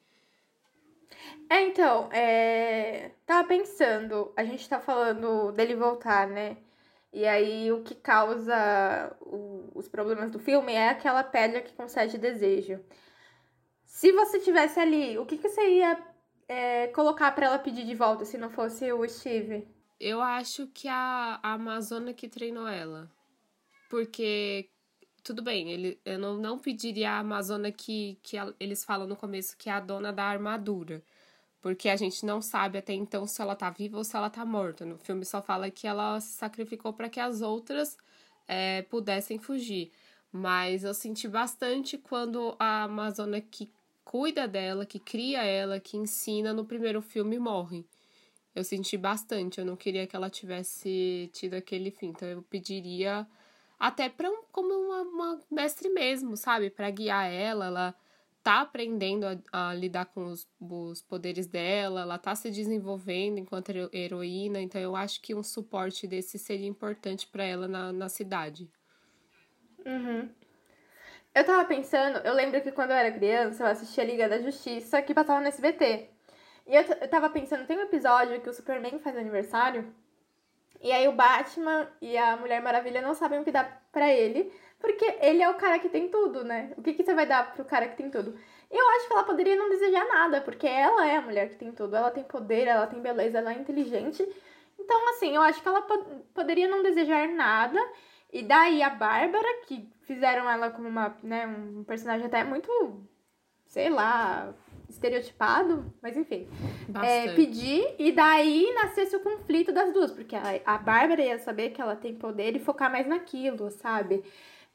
É, 1.50 1.62
então, 1.62 2.12
é... 2.12 3.12
tava 3.26 3.48
pensando, 3.48 4.34
a 4.36 4.44
gente 4.44 4.68
tá 4.68 4.82
falando 4.82 5.54
dele 5.54 5.78
voltar, 5.78 6.28
né? 6.28 6.58
E 7.14 7.26
aí 7.26 7.72
o 7.72 7.82
que 7.82 7.96
causa 7.96 9.16
o, 9.22 9.72
os 9.74 9.88
problemas 9.88 10.30
do 10.32 10.38
filme 10.38 10.74
é 10.74 10.90
aquela 10.90 11.24
pedra 11.24 11.62
que 11.62 11.72
concede 11.72 12.18
desejo. 12.18 12.82
Se 13.86 14.12
você 14.12 14.40
tivesse 14.40 14.80
ali, 14.80 15.18
o 15.18 15.26
que, 15.26 15.38
que 15.38 15.48
você 15.48 15.78
ia 15.78 16.04
é, 16.48 16.88
colocar 16.88 17.32
para 17.32 17.48
ela 17.48 17.60
pedir 17.60 17.86
de 17.86 17.96
volta 17.96 18.26
se 18.26 18.38
não 18.38 18.50
fosse 18.50 18.92
o 18.92 19.08
Steve? 19.08 19.68
Eu 20.00 20.22
acho 20.22 20.68
que 20.68 20.88
a, 20.88 21.40
a 21.42 21.54
Amazona 21.54 22.14
que 22.14 22.28
treinou 22.28 22.68
ela. 22.68 23.10
Porque, 23.90 24.70
tudo 25.24 25.42
bem, 25.42 25.72
ele, 25.72 26.00
eu 26.04 26.20
não, 26.20 26.36
não 26.38 26.60
pediria 26.60 27.12
a 27.12 27.20
Amazona 27.20 27.72
que, 27.72 28.18
que 28.22 28.38
a, 28.38 28.54
eles 28.60 28.84
falam 28.84 29.08
no 29.08 29.16
começo 29.16 29.56
que 29.58 29.70
é 29.70 29.74
a 29.74 29.80
dona 29.80 30.12
da 30.12 30.24
armadura. 30.26 31.02
Porque 31.62 31.90
a 31.90 31.96
gente 31.96 32.26
não 32.26 32.42
sabe 32.42 32.78
até 32.78 32.94
então 32.94 33.26
se 33.26 33.42
ela 33.42 33.56
tá 33.56 33.70
viva 33.70 33.98
ou 33.98 34.04
se 34.04 34.16
ela 34.16 34.30
tá 34.30 34.46
morta. 34.46 34.86
No 34.86 34.98
filme 34.98 35.26
só 35.26 35.42
fala 35.42 35.72
que 35.72 35.88
ela 35.88 36.20
se 36.20 36.34
sacrificou 36.34 36.94
para 36.94 37.10
que 37.10 37.20
as 37.20 37.42
outras 37.42 37.98
é, 38.48 38.84
pudessem 38.84 39.40
fugir. 39.40 39.92
Mas 40.32 40.84
eu 40.84 40.94
senti 40.94 41.28
bastante 41.28 41.98
quando 41.98 42.56
a 42.60 42.84
Amazona 42.84 43.40
que 43.40 43.72
cuida 44.04 44.48
dela, 44.48 44.86
que 44.86 45.00
cria 45.00 45.44
ela, 45.44 45.80
que 45.80 45.98
ensina 45.98 46.54
no 46.54 46.66
primeiro 46.66 47.02
filme 47.02 47.40
morre. 47.40 47.86
Eu 48.54 48.64
senti 48.64 48.96
bastante, 48.96 49.60
eu 49.60 49.66
não 49.66 49.76
queria 49.76 50.08
que 50.08 50.16
ela 50.16 50.30
tivesse 50.30 51.30
tido 51.34 51.56
aquele 51.56 51.92
fim. 51.92 52.08
Então 52.08 52.28
eu 52.28 52.42
pediria 52.44 53.28
até 53.80 54.08
para 54.08 54.30
um, 54.30 54.44
como 54.52 54.74
uma, 54.74 55.02
uma, 55.02 55.42
mestre 55.52 55.90
mesmo, 55.90 56.38
sabe? 56.38 56.70
Para 56.70 56.90
guiar 56.90 57.30
ela, 57.30 57.66
ela 57.66 57.96
tá 58.42 58.62
aprendendo 58.62 59.26
a, 59.26 59.70
a 59.70 59.74
lidar 59.74 60.06
com 60.06 60.28
os, 60.28 60.48
os, 60.62 61.02
poderes 61.02 61.48
dela, 61.48 62.02
ela 62.02 62.18
tá 62.18 62.36
se 62.36 62.50
desenvolvendo 62.52 63.40
enquanto 63.40 63.70
heroína, 63.92 64.62
então 64.62 64.80
eu 64.80 64.96
acho 64.96 65.20
que 65.22 65.34
um 65.34 65.42
suporte 65.44 66.08
desse 66.08 66.38
seria 66.38 66.68
importante 66.68 67.28
para 67.28 67.44
ela 67.44 67.68
na, 67.68 67.92
na 67.92 68.08
cidade. 68.08 68.70
Uhum. 69.86 70.30
Eu 71.34 71.44
tava 71.44 71.66
pensando, 71.66 72.20
eu 72.20 72.34
lembro 72.34 72.62
que 72.62 72.72
quando 72.72 72.92
eu 72.92 72.96
era 72.96 73.12
criança, 73.12 73.64
eu 73.64 73.68
assistia 73.68 74.06
Liga 74.06 74.30
da 74.30 74.40
Justiça, 74.40 75.02
que 75.02 75.14
passava 75.14 75.42
no 75.42 75.48
SBT. 75.48 76.10
E 76.66 76.76
eu, 76.76 76.82
eu 76.82 77.08
tava 77.10 77.30
pensando, 77.30 77.68
tem 77.68 77.78
um 77.78 77.84
episódio 77.84 78.40
que 78.42 78.50
o 78.50 78.54
Superman 78.54 79.00
faz 79.00 79.18
aniversário, 79.18 79.94
e 80.82 80.92
aí 80.92 81.08
o 81.08 81.12
Batman 81.12 81.90
e 82.02 82.18
a 82.18 82.38
Mulher 82.38 82.62
Maravilha 82.62 83.02
não 83.02 83.14
sabem 83.14 83.40
o 83.40 83.44
que 83.44 83.52
dar 83.52 83.84
para 83.92 84.12
ele, 84.12 84.52
porque 84.80 85.18
ele 85.20 85.42
é 85.42 85.50
o 85.50 85.56
cara 85.56 85.80
que 85.80 85.90
tem 85.90 86.10
tudo, 86.10 86.44
né? 86.44 86.74
O 86.78 86.82
que, 86.82 86.94
que 86.94 87.04
você 87.04 87.14
vai 87.14 87.26
dar 87.26 87.54
pro 87.54 87.66
cara 87.66 87.88
que 87.88 87.98
tem 87.98 88.10
tudo? 88.10 88.38
Eu 88.70 88.88
acho 88.90 89.08
que 89.08 89.14
ela 89.14 89.24
poderia 89.24 89.56
não 89.56 89.70
desejar 89.70 90.06
nada, 90.06 90.42
porque 90.42 90.68
ela 90.68 91.08
é 91.08 91.18
a 91.18 91.22
mulher 91.22 91.50
que 91.50 91.56
tem 91.56 91.72
tudo. 91.72 91.96
Ela 91.96 92.12
tem 92.12 92.24
poder, 92.24 92.68
ela 92.68 92.88
tem 92.88 93.02
beleza, 93.02 93.38
ela 93.40 93.54
é 93.54 93.58
inteligente. 93.58 94.28
Então, 94.78 95.10
assim, 95.10 95.36
eu 95.36 95.42
acho 95.42 95.62
que 95.62 95.68
ela 95.68 95.82
pod 95.82 96.04
poderia 96.34 96.68
não 96.68 96.84
desejar 96.84 97.28
nada 97.30 97.80
E 98.36 98.44
daí 98.44 98.84
a 98.84 98.90
Bárbara, 98.90 99.48
que 99.66 99.90
fizeram 100.02 100.50
ela 100.50 100.70
como 100.70 100.90
uma, 100.90 101.18
né, 101.24 101.48
um 101.48 101.86
personagem 101.86 102.26
até 102.26 102.44
muito, 102.44 102.70
sei 103.66 103.90
lá, 103.90 104.54
estereotipado, 104.90 105.94
mas 106.02 106.18
enfim. 106.18 106.46
É, 107.02 107.34
pedir, 107.34 107.96
e 107.98 108.12
daí 108.12 108.74
nascesse 108.74 109.16
o 109.16 109.22
conflito 109.22 109.72
das 109.72 109.94
duas, 109.94 110.12
porque 110.12 110.36
a, 110.36 110.60
a 110.66 110.78
Bárbara 110.78 111.24
ia 111.24 111.40
saber 111.40 111.70
que 111.70 111.82
ela 111.82 111.96
tem 111.96 112.14
poder 112.14 112.58
e 112.58 112.60
focar 112.60 112.92
mais 112.92 113.08
naquilo, 113.08 113.72
sabe? 113.72 114.22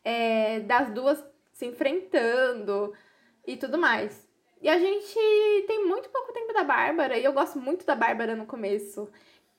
É, 0.02 0.60
das 0.60 0.90
duas 0.94 1.22
se 1.52 1.66
enfrentando 1.66 2.94
e 3.46 3.58
tudo 3.58 3.76
mais. 3.76 4.26
E 4.62 4.70
a 4.70 4.78
gente 4.78 5.18
tem 5.66 5.84
muito 5.86 6.08
pouco 6.08 6.32
tempo 6.32 6.54
da 6.54 6.64
Bárbara, 6.64 7.18
e 7.18 7.24
eu 7.24 7.34
gosto 7.34 7.58
muito 7.58 7.84
da 7.84 7.94
Bárbara 7.94 8.34
no 8.34 8.46
começo. 8.46 9.06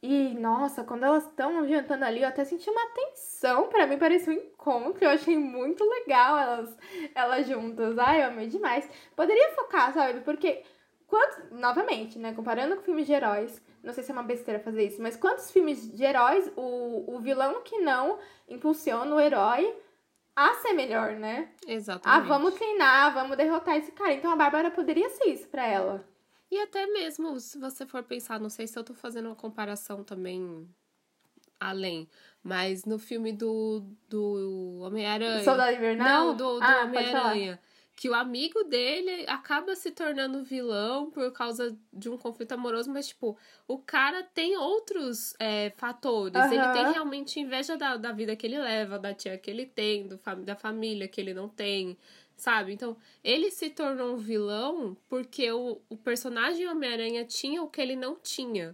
E, 0.01 0.33
nossa, 0.33 0.83
quando 0.83 1.03
elas 1.03 1.27
estão 1.27 1.67
jantando 1.67 2.03
ali, 2.05 2.23
eu 2.23 2.27
até 2.27 2.43
senti 2.43 2.67
uma 2.69 2.87
tensão. 2.87 3.67
para 3.69 3.85
mim 3.85 3.99
parecia 3.99 4.33
um 4.33 4.35
encontro. 4.35 5.03
Eu 5.03 5.11
achei 5.11 5.37
muito 5.37 5.83
legal 5.83 6.37
elas, 6.37 6.77
elas 7.13 7.47
juntas. 7.47 7.97
Ai, 7.99 8.23
eu 8.23 8.27
amei 8.27 8.47
demais. 8.47 8.89
Poderia 9.15 9.51
focar, 9.53 9.93
sabe? 9.93 10.21
Porque, 10.21 10.63
quantos, 11.05 11.51
novamente, 11.51 12.17
né? 12.17 12.33
Comparando 12.33 12.77
com 12.77 12.81
filmes 12.81 13.05
de 13.05 13.13
heróis, 13.13 13.61
não 13.83 13.93
sei 13.93 14.03
se 14.03 14.09
é 14.09 14.13
uma 14.13 14.23
besteira 14.23 14.59
fazer 14.59 14.85
isso, 14.87 15.01
mas 15.01 15.15
quantos 15.15 15.51
filmes 15.51 15.91
de 15.95 16.03
heróis 16.03 16.51
o, 16.55 17.15
o 17.15 17.19
vilão 17.19 17.61
que 17.61 17.77
não 17.79 18.17
impulsiona 18.49 19.13
o 19.13 19.19
herói 19.19 19.75
a 20.35 20.55
ser 20.55 20.73
melhor, 20.73 21.11
né? 21.11 21.49
Exatamente. 21.67 22.25
Ah, 22.25 22.27
vamos 22.27 22.55
treinar, 22.55 23.13
vamos 23.13 23.37
derrotar 23.37 23.75
esse 23.75 23.91
cara. 23.91 24.13
Então 24.13 24.31
a 24.31 24.35
Bárbara 24.35 24.71
poderia 24.71 25.09
ser 25.09 25.25
isso 25.25 25.47
pra 25.47 25.67
ela. 25.67 26.10
E 26.51 26.59
até 26.59 26.85
mesmo, 26.85 27.39
se 27.39 27.57
você 27.57 27.85
for 27.85 28.03
pensar, 28.03 28.37
não 28.37 28.49
sei 28.49 28.67
se 28.67 28.77
eu 28.77 28.83
tô 28.83 28.93
fazendo 28.93 29.27
uma 29.27 29.35
comparação 29.35 30.03
também 30.03 30.67
além, 31.57 32.09
mas 32.43 32.83
no 32.83 32.99
filme 32.99 33.31
do, 33.31 33.85
do 34.09 34.79
Homem-Aranha. 34.81 35.43
Soldado 35.45 35.71
Invernal? 35.71 36.27
Não, 36.27 36.35
do, 36.35 36.59
do 36.59 36.63
ah, 36.63 36.83
Homem-Aranha. 36.83 37.59
Que 37.95 38.09
o 38.09 38.15
amigo 38.15 38.63
dele 38.63 39.25
acaba 39.27 39.75
se 39.75 39.91
tornando 39.91 40.43
vilão 40.43 41.11
por 41.11 41.31
causa 41.31 41.77
de 41.93 42.09
um 42.09 42.17
conflito 42.17 42.53
amoroso, 42.53 42.91
mas, 42.91 43.09
tipo, 43.09 43.37
o 43.67 43.77
cara 43.77 44.23
tem 44.23 44.57
outros 44.57 45.35
é, 45.39 45.69
fatores. 45.77 46.41
Uhum. 46.45 46.53
Ele 46.53 46.73
tem 46.73 46.91
realmente 46.91 47.39
inveja 47.39 47.77
da, 47.77 47.95
da 47.95 48.11
vida 48.11 48.35
que 48.35 48.47
ele 48.47 48.57
leva, 48.57 48.97
da 48.97 49.13
tia 49.13 49.37
que 49.37 49.51
ele 49.51 49.67
tem, 49.67 50.07
do, 50.07 50.19
da 50.43 50.55
família 50.55 51.07
que 51.07 51.21
ele 51.21 51.33
não 51.33 51.47
tem 51.47 51.95
sabe? 52.41 52.73
Então, 52.73 52.97
ele 53.23 53.51
se 53.51 53.69
tornou 53.69 54.15
um 54.15 54.17
vilão 54.17 54.97
porque 55.07 55.51
o, 55.51 55.79
o 55.87 55.95
personagem 55.95 56.67
Homem-Aranha 56.67 57.23
tinha 57.23 57.61
o 57.61 57.69
que 57.69 57.79
ele 57.79 57.95
não 57.95 58.15
tinha. 58.15 58.73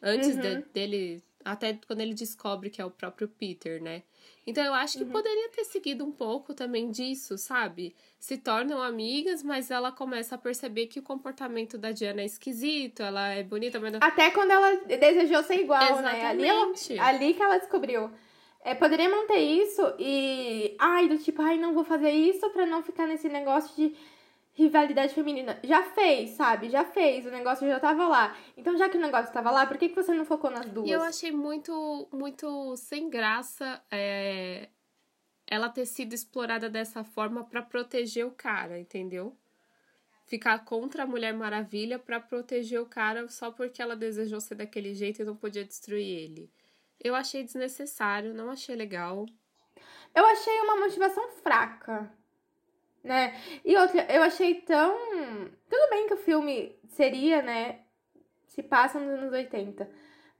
Antes 0.00 0.36
uhum. 0.36 0.40
de, 0.40 0.62
dele. 0.72 1.22
Até 1.44 1.76
quando 1.84 2.00
ele 2.00 2.14
descobre 2.14 2.70
que 2.70 2.80
é 2.80 2.84
o 2.84 2.90
próprio 2.92 3.26
Peter, 3.26 3.82
né? 3.82 4.04
Então 4.46 4.64
eu 4.64 4.72
acho 4.72 4.98
que 4.98 5.04
uhum. 5.04 5.10
poderia 5.10 5.48
ter 5.48 5.64
seguido 5.64 6.04
um 6.04 6.12
pouco 6.12 6.54
também 6.54 6.92
disso, 6.92 7.36
sabe? 7.36 7.92
Se 8.20 8.38
tornam 8.38 8.80
amigas, 8.80 9.42
mas 9.42 9.72
ela 9.72 9.90
começa 9.90 10.36
a 10.36 10.38
perceber 10.38 10.86
que 10.86 11.00
o 11.00 11.02
comportamento 11.02 11.76
da 11.76 11.90
Diana 11.90 12.22
é 12.22 12.26
esquisito, 12.26 13.02
ela 13.02 13.30
é 13.30 13.42
bonita, 13.42 13.80
mas 13.80 13.92
não... 13.92 14.00
Até 14.00 14.30
quando 14.30 14.52
ela 14.52 14.76
desejou 14.84 15.42
ser 15.42 15.56
igual, 15.56 15.82
Exatamente. 15.82 16.22
né? 16.22 16.26
Ali, 16.26 16.46
ela, 16.46 16.72
ali 17.08 17.34
que 17.34 17.42
ela 17.42 17.58
descobriu. 17.58 18.10
É, 18.64 18.74
poderia 18.74 19.08
manter 19.08 19.38
isso 19.38 19.82
e. 19.98 20.76
Ai, 20.78 21.08
do 21.08 21.18
tipo, 21.18 21.42
ai, 21.42 21.58
não 21.58 21.74
vou 21.74 21.84
fazer 21.84 22.10
isso 22.10 22.48
pra 22.50 22.64
não 22.64 22.82
ficar 22.82 23.06
nesse 23.06 23.28
negócio 23.28 23.74
de 23.74 23.96
rivalidade 24.54 25.14
feminina. 25.14 25.58
Já 25.64 25.82
fez, 25.82 26.30
sabe? 26.30 26.70
Já 26.70 26.84
fez. 26.84 27.26
O 27.26 27.30
negócio 27.30 27.66
já 27.66 27.80
tava 27.80 28.06
lá. 28.06 28.36
Então, 28.56 28.76
já 28.76 28.88
que 28.88 28.96
o 28.96 29.00
negócio 29.00 29.32
tava 29.32 29.50
lá, 29.50 29.66
por 29.66 29.76
que, 29.78 29.88
que 29.88 29.96
você 29.96 30.14
não 30.14 30.24
focou 30.24 30.50
nas 30.50 30.66
duas? 30.66 30.88
E 30.88 30.92
eu 30.92 31.02
achei 31.02 31.32
muito, 31.32 32.08
muito 32.12 32.76
sem 32.76 33.10
graça 33.10 33.82
é, 33.90 34.68
ela 35.46 35.68
ter 35.68 35.86
sido 35.86 36.12
explorada 36.12 36.70
dessa 36.70 37.02
forma 37.02 37.44
para 37.44 37.62
proteger 37.62 38.26
o 38.26 38.30
cara, 38.30 38.78
entendeu? 38.78 39.36
Ficar 40.24 40.64
contra 40.64 41.02
a 41.02 41.06
Mulher 41.06 41.34
Maravilha 41.34 41.98
para 41.98 42.20
proteger 42.20 42.80
o 42.80 42.86
cara 42.86 43.28
só 43.28 43.50
porque 43.50 43.82
ela 43.82 43.96
desejou 43.96 44.40
ser 44.40 44.54
daquele 44.54 44.94
jeito 44.94 45.20
e 45.20 45.24
não 45.24 45.36
podia 45.36 45.64
destruir 45.64 46.06
ele. 46.06 46.50
Eu 47.02 47.14
achei 47.14 47.42
desnecessário, 47.42 48.32
não 48.32 48.50
achei 48.50 48.76
legal. 48.76 49.26
Eu 50.14 50.24
achei 50.26 50.60
uma 50.60 50.76
motivação 50.76 51.28
fraca, 51.42 52.10
né? 53.02 53.34
E 53.64 53.76
outra, 53.76 54.06
eu 54.12 54.22
achei 54.22 54.60
tão. 54.60 54.96
Tudo 55.68 55.90
bem 55.90 56.06
que 56.06 56.14
o 56.14 56.18
filme 56.18 56.78
seria, 56.90 57.42
né? 57.42 57.80
Se 58.46 58.62
passa 58.62 59.00
nos 59.00 59.18
anos 59.18 59.32
80. 59.32 59.90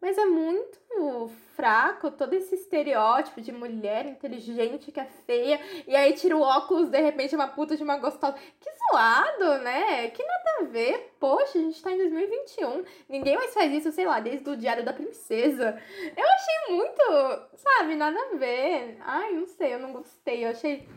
Mas 0.03 0.19
é 0.19 0.25
muito 0.25 1.31
fraco 1.55 2.11
todo 2.11 2.33
esse 2.35 2.57
estereótipo 2.57 3.41
de 3.41 3.53
mulher 3.53 4.05
inteligente 4.05 4.91
que 4.91 4.99
é 4.99 5.05
feia 5.05 5.61
e 5.87 5.95
aí 5.95 6.13
tira 6.13 6.37
o 6.37 6.41
óculos, 6.41 6.89
de 6.89 7.01
repente 7.01 7.35
é 7.35 7.39
uma 7.39 7.47
puta 7.47 7.77
de 7.77 7.85
uma 7.85 7.97
gostosa. 7.99 8.37
Que 8.59 8.69
zoado, 8.91 9.63
né? 9.63 10.09
Que 10.11 10.25
nada 10.25 10.51
a 10.59 10.65
ver. 10.65 11.15
Poxa, 11.21 11.57
a 11.57 11.63
gente 11.63 11.81
tá 11.81 11.93
em 11.93 11.99
2021. 11.99 12.85
Ninguém 13.09 13.37
mais 13.37 13.55
faz 13.55 13.73
isso, 13.73 13.93
sei 13.93 14.05
lá, 14.05 14.19
desde 14.19 14.51
o 14.51 14.57
Diário 14.57 14.85
da 14.85 14.93
Princesa. 14.93 15.81
Eu 16.17 16.25
achei 16.25 16.77
muito, 16.77 17.49
sabe, 17.55 17.95
nada 17.95 18.19
a 18.19 18.37
ver. 18.37 18.99
Ai, 19.03 19.33
não 19.35 19.47
sei, 19.47 19.75
eu 19.75 19.79
não 19.79 19.93
gostei. 19.93 20.45
Eu 20.45 20.51
achei. 20.51 20.89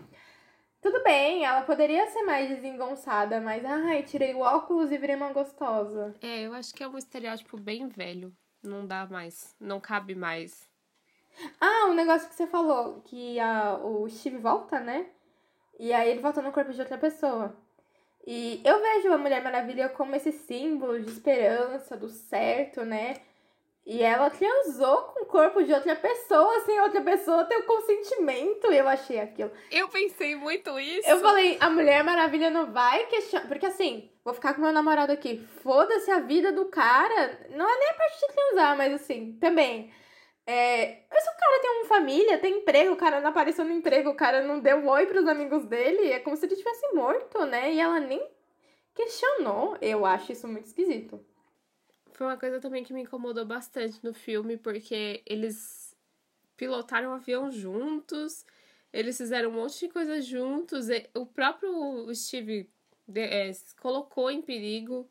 Tudo 0.82 1.04
bem, 1.04 1.46
ela 1.46 1.62
poderia 1.62 2.08
ser 2.08 2.24
mais 2.24 2.50
desengonçada, 2.50 3.40
mas 3.40 3.64
ai, 3.64 4.02
tirei 4.02 4.34
o 4.34 4.40
óculos 4.40 4.92
e 4.92 4.98
virei 4.98 5.16
uma 5.16 5.32
gostosa. 5.32 6.16
É, 6.24 6.42
eu 6.42 6.54
acho 6.54 6.74
que 6.74 6.84
é 6.84 6.88
um 6.88 6.98
estereótipo 6.98 7.56
bem 7.56 7.88
velho. 7.88 8.34
Não 8.66 8.86
dá 8.86 9.06
mais. 9.08 9.56
Não 9.60 9.80
cabe 9.80 10.16
mais. 10.16 10.68
Ah, 11.60 11.88
um 11.88 11.94
negócio 11.94 12.30
que 12.30 12.36
você 12.36 12.48
falou, 12.48 13.02
que 13.06 13.40
a, 13.40 13.78
o 13.78 14.10
Steve 14.10 14.38
volta, 14.38 14.80
né? 14.80 15.08
E 15.80 15.94
aí 15.94 16.10
ele 16.10 16.22
volta 16.22 16.42
no 16.42 16.52
corpo 16.52 16.72
de 16.72 16.80
outra 16.80 16.98
pessoa. 16.98 17.56
E 18.26 18.62
eu 18.64 18.82
vejo 18.82 19.14
a 19.14 19.18
Mulher 19.18 19.44
Maravilha 19.44 19.90
como 19.90 20.16
esse 20.16 20.32
símbolo 20.32 21.00
de 21.00 21.10
esperança, 21.10 21.96
do 21.96 22.10
certo, 22.10 22.84
né? 22.84 23.18
E 23.86 24.02
ela 24.02 24.32
transou 24.32 25.04
com 25.04 25.24
o 25.24 25.26
corpo 25.28 25.62
de 25.64 25.72
outra 25.72 25.96
pessoa, 25.96 26.60
sem 26.62 26.82
outra 26.82 27.02
pessoa 27.02 27.46
ter 27.46 27.58
o 27.58 27.68
consentimento. 27.68 28.66
Eu 28.72 28.88
achei 28.88 29.20
aquilo. 29.20 29.52
Eu 29.72 29.88
pensei 29.90 30.36
muito 30.36 30.80
isso. 30.80 31.08
Eu 31.08 31.20
falei, 31.20 31.56
a 31.60 31.70
Mulher 31.70 32.04
Maravilha 32.04 32.50
não 32.50 32.72
vai 32.72 33.06
questionar. 33.06 33.48
Porque 33.48 33.68
assim, 33.68 34.10
vou 34.24 34.34
ficar 34.34 34.56
com 34.56 34.62
meu 34.62 34.72
namorado 34.72 35.12
aqui. 35.12 35.38
Foda-se 35.62 36.10
a 36.10 36.20
vida 36.20 36.52
do 36.52 36.66
cara. 36.66 37.48
Não 37.52 37.70
é 37.70 37.78
nem 37.78 37.90
a 37.90 37.94
parte 37.94 38.20
de 38.20 38.34
transar, 38.34 38.76
mas 38.76 38.94
assim, 38.94 39.38
também. 39.40 39.94
É, 40.48 41.04
se 41.12 41.30
o 41.30 41.38
cara 41.38 41.62
tem 41.62 41.72
uma 41.72 41.86
família, 41.86 42.38
tem 42.40 42.58
emprego, 42.58 42.94
o 42.94 42.98
cara 42.98 43.22
não 43.22 43.30
apareceu 43.30 43.66
no 43.66 43.72
emprego, 43.72 44.10
o 44.10 44.16
cara 44.16 44.42
não 44.42 44.60
deu 44.60 44.86
oi 44.88 45.06
pros 45.06 45.28
amigos 45.28 45.66
dele, 45.66 46.12
é 46.12 46.20
como 46.20 46.36
se 46.36 46.46
ele 46.46 46.56
tivesse 46.56 46.92
morto, 46.94 47.46
né? 47.46 47.72
E 47.74 47.80
ela 47.80 48.00
nem 48.00 48.24
questionou. 48.96 49.78
Eu 49.80 50.06
acho 50.08 50.32
isso 50.32 50.48
muito 50.48 50.66
esquisito. 50.66 51.24
Foi 52.16 52.28
uma 52.28 52.38
coisa 52.38 52.62
também 52.62 52.84
que 52.84 52.94
me 52.94 53.02
incomodou 53.02 53.46
bastante 53.46 54.02
no 54.02 54.14
filme, 54.14 54.56
porque 54.56 55.22
eles 55.26 55.94
pilotaram 56.56 57.10
o 57.10 57.12
um 57.12 57.16
avião 57.16 57.52
juntos, 57.52 58.46
eles 58.94 59.18
fizeram 59.18 59.50
um 59.50 59.54
monte 59.54 59.82
de 59.82 59.90
coisa 59.90 60.22
juntos. 60.22 60.88
O 61.14 61.26
próprio 61.26 62.14
Steve 62.16 62.70
é, 63.14 63.52
colocou 63.82 64.32
em 64.32 64.42
perigo 64.42 65.10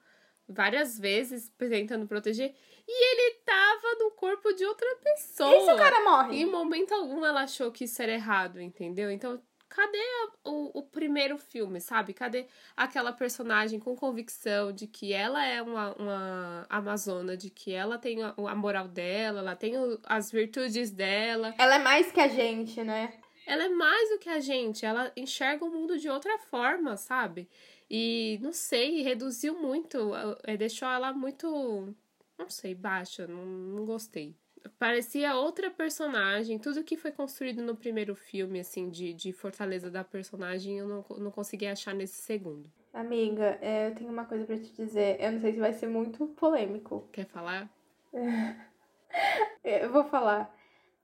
várias 0.49 0.99
vezes, 0.99 1.53
tentando 1.59 2.07
proteger. 2.07 2.55
E 2.89 3.05
ele 3.05 3.37
tava 3.45 3.99
no 3.99 4.11
corpo 4.13 4.55
de 4.55 4.65
outra 4.65 4.97
pessoa. 4.97 5.55
E 5.55 5.65
se 5.67 5.73
o 5.73 5.77
cara 5.77 6.03
morre? 6.03 6.37
Em 6.41 6.47
momento 6.47 6.95
algum 6.95 7.23
ela 7.23 7.43
achou 7.43 7.71
que 7.71 7.85
isso 7.85 8.01
era 8.01 8.13
errado, 8.13 8.63
entendeu? 8.63 9.11
Então 9.11 9.39
cadê 9.75 9.99
o, 10.45 10.79
o 10.79 10.83
primeiro 10.85 11.37
filme, 11.37 11.81
sabe? 11.81 12.15
Cadê 12.15 12.47
aquela 12.77 13.13
personagem 13.13 13.81
com 13.81 13.97
convicção 13.97 14.73
de 14.73 14.87
que 14.87 15.13
ela 15.13 15.45
é 15.45 15.61
uma, 15.61 15.93
uma 15.95 16.67
amazona, 16.71 17.37
de 17.37 17.51
que 17.51 17.73
ela 17.73 17.99
tem 17.99 18.23
a, 18.23 18.33
a 18.37 18.55
moral 18.55 18.87
dela, 18.87 19.41
ela 19.41 19.57
tem 19.57 19.77
o, 19.77 19.99
as 20.05 20.31
virtudes 20.31 20.93
dela. 20.93 21.53
Ela 21.59 21.75
é 21.75 21.79
mais 21.81 22.13
que 22.13 22.21
a 22.21 22.29
gente, 22.29 22.85
né? 22.85 23.15
Ela 23.45 23.65
é 23.65 23.69
mais 23.69 24.11
do 24.11 24.19
que 24.19 24.29
a 24.29 24.39
gente, 24.39 24.87
ela 24.87 25.13
enxerga 25.17 25.65
o 25.65 25.71
mundo 25.71 25.99
de 25.99 26.09
outra 26.09 26.39
forma, 26.39 26.97
sabe? 26.97 27.49
E 27.91 28.39
não 28.41 28.53
sei, 28.53 29.03
reduziu 29.03 29.61
muito, 29.61 30.13
é, 30.45 30.57
deixou 30.57 30.89
ela 30.89 31.13
muito, 31.13 31.95
não 32.39 32.49
sei, 32.49 32.75
baixa, 32.75 33.27
não, 33.27 33.45
não 33.45 33.85
gostei 33.85 34.35
parecia 34.79 35.35
outra 35.35 35.71
personagem. 35.71 36.59
Tudo 36.59 36.85
que 36.85 36.97
foi 36.97 37.13
construído 37.13 37.63
no 37.63 37.77
primeiro 37.77 38.15
filme, 38.15 38.61
assim, 38.61 38.89
de, 38.89 39.13
de 39.13 39.33
fortaleza 39.33 39.91
da 39.91 40.05
personagem, 40.05 40.79
eu 40.79 40.89
não, 40.89 41.05
não 41.19 41.31
consegui 41.31 41.67
achar 41.67 41.95
nesse 41.95 42.23
segundo. 42.23 42.71
Amiga, 42.93 43.59
é, 43.61 43.89
eu 43.89 43.95
tenho 43.95 44.11
uma 44.11 44.25
coisa 44.25 44.45
para 44.45 44.57
te 44.57 44.73
dizer. 44.73 45.21
Eu 45.21 45.33
não 45.33 45.41
sei 45.41 45.53
se 45.53 45.59
vai 45.59 45.73
ser 45.73 45.89
muito 45.89 46.27
polêmico. 46.29 47.09
Quer 47.13 47.27
falar? 47.27 47.69
eu 49.65 49.91
vou 49.91 50.05
falar. 50.05 50.55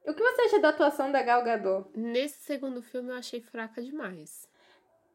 O 0.07 0.15
que 0.15 0.23
você 0.23 0.43
acha 0.43 0.59
da 0.61 0.71
atuação 0.71 1.13
da 1.13 1.23
Gal 1.23 1.43
Gadot? 1.43 1.89
Nesse 1.95 2.39
segundo 2.45 2.81
filme 2.81 3.11
eu 3.11 3.17
achei 3.17 3.41
fraca 3.41 3.83
demais. 3.83 4.49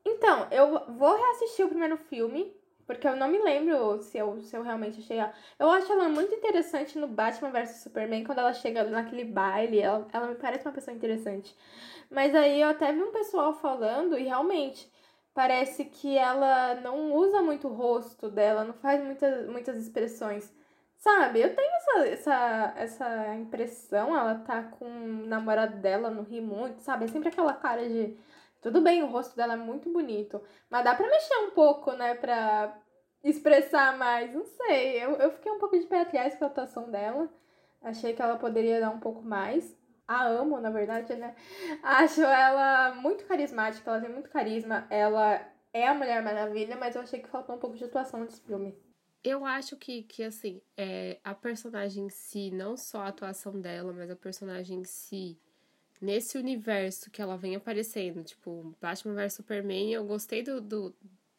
Então, 0.05 0.47
eu 0.51 0.93
vou 0.93 1.17
reassistir 1.17 1.65
o 1.65 1.69
primeiro 1.69 1.97
filme 1.97 2.55
Porque 2.85 3.07
eu 3.07 3.15
não 3.15 3.27
me 3.27 3.39
lembro 3.39 4.01
se 4.01 4.17
eu, 4.17 4.41
se 4.41 4.55
eu 4.55 4.61
realmente 4.61 4.99
achei 4.99 5.17
ela. 5.17 5.33
Eu 5.57 5.71
acho 5.71 5.91
ela 5.91 6.07
muito 6.07 6.33
interessante 6.33 6.97
no 6.97 7.07
Batman 7.07 7.49
vs 7.51 7.81
Superman, 7.81 8.23
quando 8.23 8.39
ela 8.39 8.53
chega 8.53 8.83
naquele 8.83 9.25
baile. 9.25 9.79
Ela, 9.79 10.07
ela 10.13 10.27
me 10.27 10.35
parece 10.35 10.65
uma 10.67 10.73
pessoa 10.73 10.95
interessante. 10.95 11.55
Mas 12.09 12.35
aí 12.35 12.61
eu 12.61 12.69
até 12.69 12.91
vi 12.93 13.01
um 13.01 13.11
pessoal 13.11 13.53
falando, 13.53 14.17
e 14.17 14.23
realmente, 14.23 14.91
parece 15.33 15.85
que 15.85 16.17
ela 16.17 16.75
não 16.75 17.13
usa 17.13 17.41
muito 17.41 17.67
o 17.67 17.73
rosto 17.73 18.29
dela, 18.29 18.63
não 18.63 18.73
faz 18.73 19.03
muitas, 19.03 19.47
muitas 19.47 19.77
expressões. 19.77 20.53
Sabe, 20.97 21.41
eu 21.41 21.55
tenho 21.55 21.71
essa, 21.75 22.07
essa, 22.07 22.73
essa 22.77 23.35
impressão, 23.35 24.17
ela 24.17 24.35
tá 24.35 24.63
com 24.63 24.85
o 24.85 25.25
namorado 25.27 25.77
dela, 25.77 26.09
não 26.09 26.23
ri 26.23 26.41
muito, 26.41 26.79
sabe? 26.81 27.05
É 27.05 27.07
sempre 27.07 27.29
aquela 27.29 27.53
cara 27.53 27.87
de 27.87 28.17
tudo 28.65 28.81
bem, 28.81 29.03
o 29.03 29.07
rosto 29.07 29.35
dela 29.35 29.53
é 29.53 29.57
muito 29.57 29.93
bonito, 29.93 30.41
mas 30.71 30.83
dá 30.83 30.95
pra 30.95 31.07
mexer 31.07 31.37
um 31.37 31.51
pouco, 31.51 31.91
né, 31.91 32.15
pra 32.15 32.75
expressar 33.23 33.95
mais. 33.95 34.33
Não 34.33 34.43
sei, 34.43 35.03
eu, 35.03 35.11
eu 35.17 35.31
fiquei 35.33 35.51
um 35.51 35.59
pouco 35.59 35.79
de 35.79 35.85
pé 35.85 36.01
atrás 36.01 36.35
com 36.35 36.45
a 36.45 36.47
atuação 36.47 36.89
dela. 36.89 37.29
Achei 37.79 38.13
que 38.13 38.21
ela 38.23 38.37
poderia 38.37 38.79
dar 38.79 38.89
um 38.89 38.99
pouco 38.99 39.21
mais. 39.21 39.77
A 40.07 40.25
amo, 40.25 40.59
na 40.59 40.71
verdade, 40.71 41.13
né? 41.13 41.35
Acho 41.83 42.21
ela 42.21 42.95
muito 42.95 43.25
carismática, 43.25 43.87
ela 43.87 44.01
tem 44.01 44.09
muito 44.09 44.31
carisma. 44.31 44.87
Ela 44.89 45.47
é 45.71 45.87
a 45.87 45.93
Mulher 45.93 46.23
Maravilha, 46.23 46.75
mas 46.75 46.95
eu 46.95 47.03
achei 47.03 47.19
que 47.19 47.29
faltou 47.29 47.55
um 47.55 47.59
pouco 47.59 47.77
de 47.77 47.83
atuação 47.83 48.21
nesse 48.21 48.41
filme. 48.41 48.75
Eu 49.23 49.45
acho 49.45 49.77
que, 49.77 50.01
que 50.01 50.23
assim, 50.23 50.59
é, 50.75 51.19
a 51.23 51.35
personagem 51.35 52.05
em 52.05 52.09
si, 52.09 52.49
não 52.49 52.75
só 52.75 53.01
a 53.01 53.09
atuação 53.09 53.61
dela, 53.61 53.93
mas 53.93 54.09
a 54.09 54.15
personagem 54.15 54.79
em 54.79 54.83
si, 54.83 55.39
nesse 56.01 56.37
universo 56.37 57.09
que 57.09 57.21
ela 57.21 57.37
vem 57.37 57.55
aparecendo, 57.55 58.23
tipo, 58.23 58.75
Batman 58.81 59.15
vs 59.15 59.33
Superman, 59.33 59.93
eu 59.93 60.05
gostei 60.05 60.43
do, 60.43 60.61
do 60.61 60.95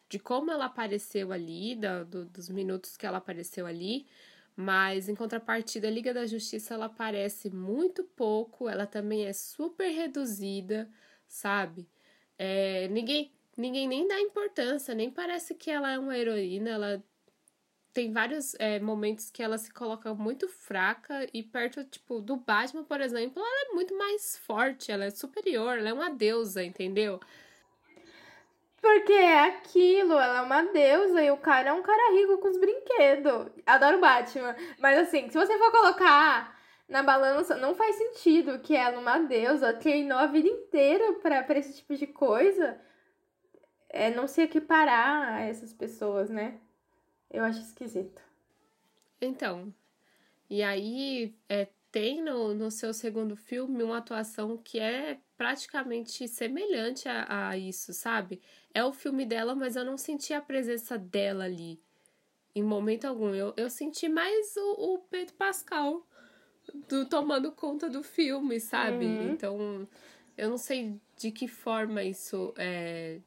de 0.09 0.19
como 0.19 0.51
ela 0.51 0.67
apareceu 0.67 1.33
ali, 1.33 1.75
da, 1.75 2.05
do, 2.05 2.25
dos 2.27 2.49
minutos 2.49 2.97
que 2.97 3.07
ela 3.07 3.19
apareceu 3.19 3.67
ali, 3.67 4.07
mas 4.55 5.09
em 5.09 5.15
contrapartida, 5.15 5.89
a 5.89 5.91
Liga 5.91 6.15
da 6.15 6.27
Justiça 6.27 6.75
ela 6.75 6.87
aparece 6.87 7.51
muito 7.51 8.05
pouco, 8.05 8.69
ela 8.69 8.87
também 8.87 9.27
é 9.27 9.33
super 9.33 9.89
reduzida, 9.89 10.89
sabe? 11.29 11.89
É, 12.39 12.89
ninguém, 12.89 13.33
ninguém 13.57 13.89
nem 13.89 14.07
dá 14.09 14.21
importância, 14.21 14.95
nem 14.95 15.11
parece 15.11 15.55
que 15.55 15.71
ela 15.71 15.93
é 15.93 15.99
uma 15.99 16.17
heroína, 16.17 16.71
ela 16.71 17.05
tem 17.97 18.13
vários 18.13 18.55
é, 18.59 18.79
momentos 18.79 19.31
que 19.31 19.43
ela 19.43 19.57
se 19.57 19.73
coloca 19.73 20.13
muito 20.13 20.47
fraca 20.47 21.27
e 21.33 21.43
perto, 21.43 21.83
tipo, 21.83 22.21
do 22.21 22.37
Batman, 22.37 22.85
por 22.85 23.01
exemplo, 23.01 23.43
ela 23.43 23.71
é 23.71 23.75
muito 23.75 23.97
mais 23.97 24.37
forte, 24.37 24.93
ela 24.93 25.07
é 25.07 25.11
superior, 25.11 25.79
ela 25.79 25.89
é 25.89 25.93
uma 25.95 26.11
deusa, 26.11 26.63
entendeu? 26.63 27.19
Porque 28.83 29.15
é 29.15 29.45
aquilo, 29.45 30.13
ela 30.13 30.41
é 30.41 30.43
uma 30.43 30.63
deusa 30.65 31.23
e 31.23 31.31
o 31.31 31.39
cara 31.39 31.71
é 31.71 31.73
um 31.73 31.83
cara 31.83 32.13
rico 32.13 32.37
com 32.37 32.49
os 32.49 32.59
brinquedos. 32.59 33.49
Adoro 33.65 33.99
Batman. 33.99 34.55
Mas 34.79 34.99
assim, 34.99 35.31
se 35.31 35.39
você 35.39 35.57
for 35.57 35.71
colocar 35.71 36.55
na 36.87 37.03
balança, 37.03 37.57
não 37.57 37.75
faz 37.75 37.97
sentido 37.97 38.59
que 38.59 38.77
ela, 38.77 39.01
uma 39.01 39.21
deusa, 39.21 39.73
treinou 39.73 40.19
a 40.19 40.27
vida 40.27 40.49
inteira 40.49 41.15
pra, 41.15 41.43
pra 41.43 41.59
esse 41.59 41.75
tipo 41.75 41.95
de 41.97 42.07
coisa. 42.07 42.79
É 43.89 44.11
não 44.11 44.27
se 44.29 44.43
equiparar 44.43 45.33
a 45.33 45.41
essas 45.41 45.73
pessoas, 45.73 46.29
né? 46.29 46.61
Eu 47.31 47.45
acho 47.45 47.61
esquisito. 47.61 48.23
Então, 49.21 49.73
e 50.49 50.63
aí 50.63 51.35
é, 51.49 51.69
tem 51.91 52.23
no, 52.23 52.55
no 52.55 52.71
seu 52.71 52.93
segundo 52.93 53.37
filme 53.37 53.83
uma 53.83 53.99
atuação 53.99 54.57
que 54.57 54.79
é 54.79 55.19
praticamente 55.37 56.29
semelhante 56.29 57.09
a, 57.09 57.49
a 57.49 57.59
isso, 57.59 57.93
sabe? 57.93 58.41
É 58.73 58.85
o 58.85 58.93
filme 58.93 59.25
dela, 59.25 59.55
mas 59.55 59.77
eu 59.77 59.85
não 59.85 59.97
senti 59.97 60.33
a 60.33 60.41
presença 60.41 60.99
dela 60.99 61.45
ali. 61.45 61.81
Em 62.55 62.63
momento 62.63 63.07
algum. 63.07 63.35
Eu, 63.35 63.53
eu 63.57 63.69
senti 63.69 64.09
mais 64.09 64.57
o, 64.57 64.95
o 64.95 64.99
Pedro 64.99 65.35
Pascal 65.35 66.07
do, 66.89 67.07
tomando 67.07 67.53
conta 67.53 67.89
do 67.89 68.03
filme, 68.03 68.61
sabe? 68.61 69.05
Uhum. 69.05 69.33
Então, 69.33 69.89
eu 70.37 70.51
não 70.51 70.59
sei 70.59 71.01
de 71.17 71.31
que 71.31 71.49
forma 71.49 72.03
isso 72.03 72.53
é, 72.57 73.21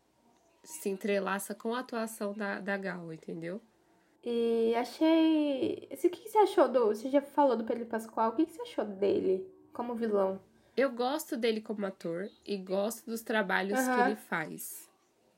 se 0.64 0.90
entrelaça 0.90 1.56
com 1.56 1.74
a 1.74 1.80
atuação 1.80 2.34
da, 2.34 2.60
da 2.60 2.78
Gal, 2.78 3.12
entendeu? 3.12 3.62
E 4.24 4.74
achei. 4.76 5.90
O 5.92 6.10
que, 6.10 6.30
você 6.30 6.38
achou 6.40 6.68
do. 6.68 6.88
Você 6.88 7.10
já 7.10 7.22
falou 7.22 7.56
do 7.56 7.64
Pedro 7.64 7.86
Pascoal, 7.86 8.30
o 8.30 8.36
que, 8.36 8.46
você 8.46 8.62
achou 8.62 8.86
dele 8.86 9.48
como 9.74 9.96
vilão? 9.96 10.42
Eu 10.76 10.92
gosto 10.92 11.38
dele 11.38 11.62
como 11.62 11.86
ator 11.86 12.30
e 12.46 12.58
gosto 12.58 13.06
dos 13.06 13.22
trabalhos 13.22 13.80
uhum. 13.80 13.96
que 13.96 14.02
ele 14.02 14.16
faz. 14.16 14.90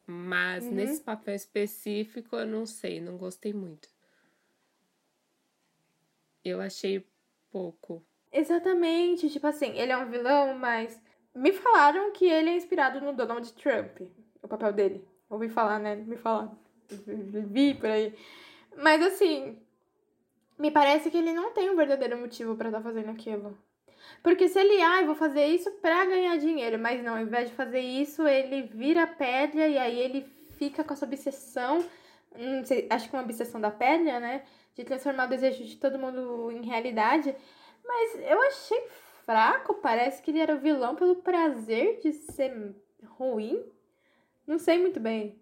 Mas 0.06 0.66
uhum. 0.66 0.72
nesse 0.72 1.02
papel 1.02 1.36
específico, 1.36 2.36
eu 2.36 2.46
não 2.46 2.66
sei, 2.66 3.00
não 3.00 3.18
gostei 3.18 3.54
muito. 3.54 3.90
Eu 6.44 6.60
achei 6.60 7.06
pouco. 7.52 8.04
Exatamente, 8.32 9.30
tipo 9.30 9.46
assim, 9.46 9.78
ele 9.78 9.92
é 9.92 9.98
um 9.98 10.10
vilão, 10.10 10.58
mas 10.58 11.00
me 11.36 11.52
falaram 11.54 12.12
que 12.12 12.26
ele 12.26 12.50
é 12.50 12.56
inspirado 12.56 13.00
no 13.00 13.14
Donald 13.14 13.52
Trump, 13.54 14.02
o 14.42 14.48
papel 14.48 14.74
dele. 14.74 15.08
Ouvi 15.30 15.50
falar, 15.50 15.80
né? 15.80 15.96
Me 15.96 16.18
falaram. 16.18 16.58
Vi 16.90 17.74
por 17.74 17.90
aí. 17.90 18.14
Mas 18.78 19.02
assim, 19.02 19.60
me 20.58 20.72
parece 20.72 21.10
que 21.10 21.18
ele 21.18 21.34
não 21.34 21.52
tem 21.52 21.70
um 21.70 21.76
verdadeiro 21.76 22.18
motivo 22.18 22.56
para 22.56 22.70
estar 22.70 22.80
tá 22.80 22.84
fazendo 22.84 23.10
aquilo. 23.10 23.58
Porque 24.24 24.48
se 24.48 24.60
ele, 24.60 24.82
ah, 24.82 25.02
eu 25.02 25.08
vou 25.08 25.16
fazer 25.16 25.46
isso 25.48 25.72
para 25.82 26.06
ganhar 26.06 26.38
dinheiro, 26.38 26.78
mas 26.78 27.04
não, 27.04 27.16
ao 27.16 27.22
invés 27.22 27.50
de 27.50 27.56
fazer 27.56 27.80
isso, 27.80 28.28
ele 28.28 28.64
vira 28.64 29.08
pedra 29.08 29.68
e 29.68 29.78
aí 29.78 30.00
ele 30.00 30.22
fica 30.58 30.84
com 30.84 30.94
essa 30.94 31.06
obsessão, 31.06 31.84
não 32.38 32.64
sei, 32.64 32.88
acho 32.90 33.10
que 33.10 33.16
uma 33.16 33.24
obsessão 33.24 33.60
da 33.60 33.72
pedra, 33.72 34.20
né? 34.20 34.44
De 34.76 34.84
transformar 34.84 35.26
o 35.26 35.30
desejo 35.30 35.64
de 35.64 35.76
todo 35.78 36.00
mundo 36.00 36.52
em 36.52 36.64
realidade. 36.64 37.36
Mas 37.84 38.20
eu 38.20 38.42
achei 38.44 38.88
fraco, 39.26 39.74
parece 39.76 40.22
que 40.22 40.32
ele 40.32 40.40
era 40.40 40.56
vilão 40.56 40.96
pelo 40.96 41.16
prazer 41.16 42.00
de 42.00 42.14
ser 42.14 42.76
ruim. 43.04 43.64
Não 44.46 44.60
sei 44.60 44.78
muito 44.78 45.00
bem. 45.00 45.40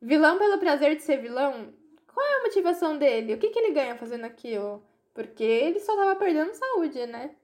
Vilão 0.00 0.38
pelo 0.38 0.58
prazer 0.58 0.96
de 0.96 1.02
ser 1.02 1.18
vilão? 1.18 1.74
Qual 2.12 2.26
é 2.26 2.40
a 2.40 2.42
motivação 2.42 2.98
dele? 2.98 3.34
O 3.34 3.38
que, 3.38 3.50
que 3.50 3.58
ele 3.58 3.72
ganha 3.72 3.96
fazendo 3.96 4.24
aquilo? 4.24 4.82
Porque 5.14 5.44
ele 5.44 5.80
só 5.80 5.96
tava 5.96 6.16
perdendo 6.16 6.54
saúde, 6.54 7.06
né? 7.06 7.34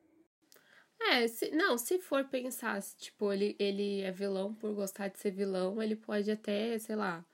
É, 1.01 1.27
se, 1.29 1.51
não, 1.51 1.77
se 1.77 1.99
for 1.99 2.25
pensar, 2.25 2.81
tipo, 2.97 3.33
ele, 3.33 3.55
ele 3.59 4.01
é 4.03 4.11
vilão 4.11 4.55
por 4.55 4.73
gostar 4.75 5.09
de 5.09 5.19
ser 5.19 5.31
vilão, 5.31 5.83
ele 5.83 5.97
pode 5.97 6.31
até, 6.31 6.79
sei 6.79 6.97
lá, 6.97 7.25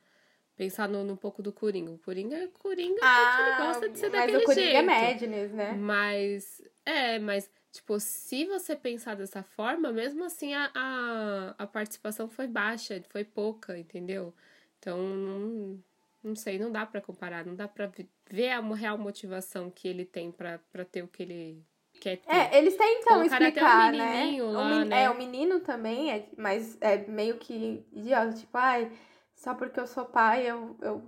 pensar 0.57 0.89
no, 0.89 1.05
no 1.05 1.17
pouco 1.17 1.43
do 1.43 1.53
Coringa. 1.53 1.93
O 1.93 1.99
Coringa 1.99 2.37
é 2.37 2.47
Coringa 2.49 3.01
ah, 3.03 3.37
porque 3.37 3.49
ele 3.49 3.67
gosta 3.69 3.89
de 3.89 3.99
ser 3.99 4.11
daquele 4.11 4.33
jeito. 4.33 4.49
Mas 4.49 4.57
o 4.57 4.61
Coringa 4.61 4.71
é 4.71 4.73
jeito. 4.73 4.91
é 4.91 5.13
Madness, 5.13 5.53
né? 5.53 5.73
Mas, 5.73 6.63
é, 6.85 7.19
mas, 7.19 7.51
tipo, 7.71 8.01
se 8.01 8.45
você 8.47 8.75
pensar 8.75 9.15
dessa 9.15 9.43
forma, 9.43 9.93
mesmo 9.93 10.25
assim 10.25 10.53
a, 10.55 10.71
a, 10.75 11.55
a 11.59 11.67
participação 11.67 12.29
foi 12.29 12.47
baixa, 12.47 13.01
foi 13.09 13.25
pouca, 13.25 13.79
entendeu? 13.79 14.35
Então, 14.79 14.99
não, 14.99 15.85
não 16.23 16.35
sei, 16.35 16.59
não 16.59 16.71
dá 16.71 16.85
para 16.85 17.01
comparar, 17.01 17.45
não 17.45 17.55
dá 17.55 17.67
para 17.67 17.91
ver 18.29 18.51
a 18.51 18.61
real 18.61 18.99
motivação 18.99 19.71
que 19.71 19.89
ele 19.89 20.05
tem 20.05 20.31
para 20.31 20.59
ter 20.91 21.03
o 21.03 21.09
que 21.09 21.23
ele 21.23 21.65
quer 21.99 22.19
ter. 22.19 22.31
É, 22.31 22.59
eles 22.59 22.77
tentam 22.77 23.25
explicar, 23.25 23.93
né? 23.93 24.37
Lá, 24.41 24.83
o 24.83 24.85
né? 24.85 25.05
É, 25.05 25.11
o 25.11 25.17
menino 25.17 25.61
também, 25.61 26.13
é, 26.13 26.29
mas 26.37 26.77
é 26.81 26.99
meio 26.99 27.39
que 27.39 27.85
idiota, 27.93 28.33
tipo, 28.35 28.57
ai, 28.57 28.91
só 29.35 29.55
porque 29.55 29.81
eu 29.81 29.87
sou 29.87 30.05
pai, 30.05 30.51
eu, 30.51 30.77
eu 30.83 31.03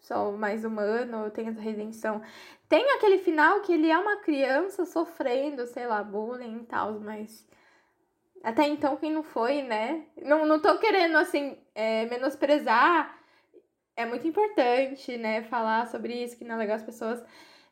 sou 0.00 0.36
mais 0.36 0.64
humano, 0.64 1.24
eu 1.24 1.30
tenho 1.30 1.50
essa 1.50 1.60
redenção. 1.60 2.22
Tem 2.68 2.88
aquele 2.92 3.18
final 3.18 3.60
que 3.60 3.72
ele 3.72 3.90
é 3.90 3.98
uma 3.98 4.16
criança 4.18 4.84
sofrendo, 4.84 5.66
sei 5.66 5.86
lá, 5.86 6.02
bullying 6.02 6.58
e 6.58 6.66
tal, 6.66 7.00
mas 7.00 7.46
até 8.44 8.66
então 8.68 8.96
quem 8.96 9.12
não 9.12 9.24
foi, 9.24 9.62
né? 9.62 10.06
Não, 10.22 10.46
não 10.46 10.60
tô 10.60 10.78
querendo, 10.78 11.16
assim, 11.16 11.58
é, 11.74 12.06
menosprezar 12.06 13.21
é 13.96 14.06
muito 14.06 14.26
importante, 14.26 15.16
né, 15.16 15.42
falar 15.42 15.86
sobre 15.86 16.14
isso, 16.22 16.36
que 16.36 16.44
não 16.44 16.54
é 16.54 16.58
legal 16.58 16.76
as 16.76 16.82
pessoas 16.82 17.22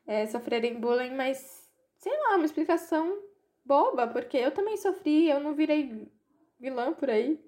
é, 0.06 0.26
sofrerem 0.26 0.78
bullying, 0.78 1.14
mas 1.14 1.68
sei 1.96 2.12
lá, 2.18 2.37
uma 2.37 2.44
explicação 2.44 3.22
boba, 3.64 4.06
porque 4.09 4.37
eu 4.37 4.50
também 4.50 4.76
sofri, 4.76 5.28
eu 5.28 5.40
não 5.40 5.54
virei 5.54 6.09
vilã 6.59 6.92
por 6.92 7.11
aí. 7.11 7.38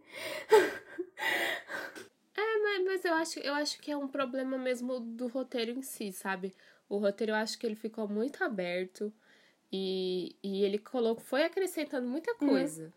é, 2.36 2.78
mas, 2.84 3.04
eu 3.04 3.14
acho, 3.14 3.40
eu 3.40 3.54
acho 3.54 3.80
que 3.80 3.90
é 3.90 3.96
um 3.96 4.08
problema 4.08 4.56
mesmo 4.58 5.00
do 5.00 5.26
roteiro 5.26 5.72
em 5.72 5.82
si, 5.82 6.12
sabe? 6.12 6.54
O 6.88 6.98
roteiro 6.98 7.32
eu 7.32 7.36
acho 7.36 7.58
que 7.58 7.66
ele 7.66 7.74
ficou 7.74 8.06
muito 8.06 8.44
aberto 8.44 9.12
e, 9.72 10.36
e 10.42 10.64
ele 10.64 10.78
colocou, 10.78 11.24
foi 11.24 11.44
acrescentando 11.44 12.06
muita 12.06 12.32
uhum. 12.32 12.48
coisa. 12.48 12.84
Uhum. 12.84 12.92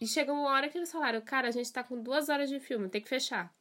E 0.00 0.06
chegou 0.06 0.34
uma 0.34 0.50
hora 0.50 0.68
que 0.68 0.76
eles 0.76 0.92
falaram, 0.92 1.20
cara, 1.20 1.48
a 1.48 1.50
gente 1.50 1.72
tá 1.72 1.82
com 1.82 2.02
duas 2.02 2.28
horas 2.28 2.50
de 2.50 2.60
filme, 2.60 2.88
tem 2.88 3.00
que 3.00 3.08
fechar. 3.08 3.54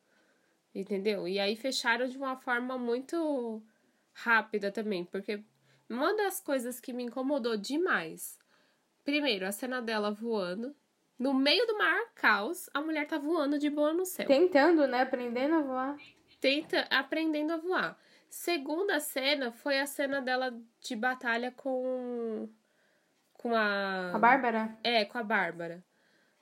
Entendeu? 0.73 1.27
E 1.27 1.39
aí 1.39 1.55
fecharam 1.55 2.07
de 2.07 2.17
uma 2.17 2.35
forma 2.35 2.77
muito 2.77 3.61
rápida 4.13 4.71
também, 4.71 5.05
porque 5.05 5.43
uma 5.89 6.15
das 6.15 6.39
coisas 6.39 6.79
que 6.79 6.93
me 6.93 7.03
incomodou 7.03 7.55
demais. 7.55 8.37
Primeiro, 9.03 9.45
a 9.45 9.51
cena 9.51 9.81
dela 9.81 10.11
voando. 10.11 10.75
No 11.19 11.33
meio 11.33 11.65
do 11.67 11.77
maior 11.77 12.09
caos, 12.15 12.69
a 12.73 12.81
mulher 12.81 13.07
tá 13.07 13.17
voando 13.17 13.59
de 13.59 13.69
boa 13.69 13.93
no 13.93 14.05
céu. 14.05 14.25
Tentando, 14.25 14.87
né? 14.87 15.01
Aprendendo 15.01 15.55
a 15.55 15.61
voar. 15.61 15.97
tenta 16.39 16.87
aprendendo 16.89 17.53
a 17.53 17.57
voar. 17.57 17.97
Segunda 18.27 18.99
cena 18.99 19.51
foi 19.51 19.79
a 19.79 19.85
cena 19.85 20.21
dela 20.21 20.59
de 20.81 20.95
batalha 20.95 21.51
com. 21.51 22.49
Com 23.33 23.53
a. 23.53 24.11
A 24.15 24.17
Bárbara? 24.17 24.75
É, 24.83 25.05
com 25.05 25.19
a 25.19 25.23
Bárbara. 25.23 25.83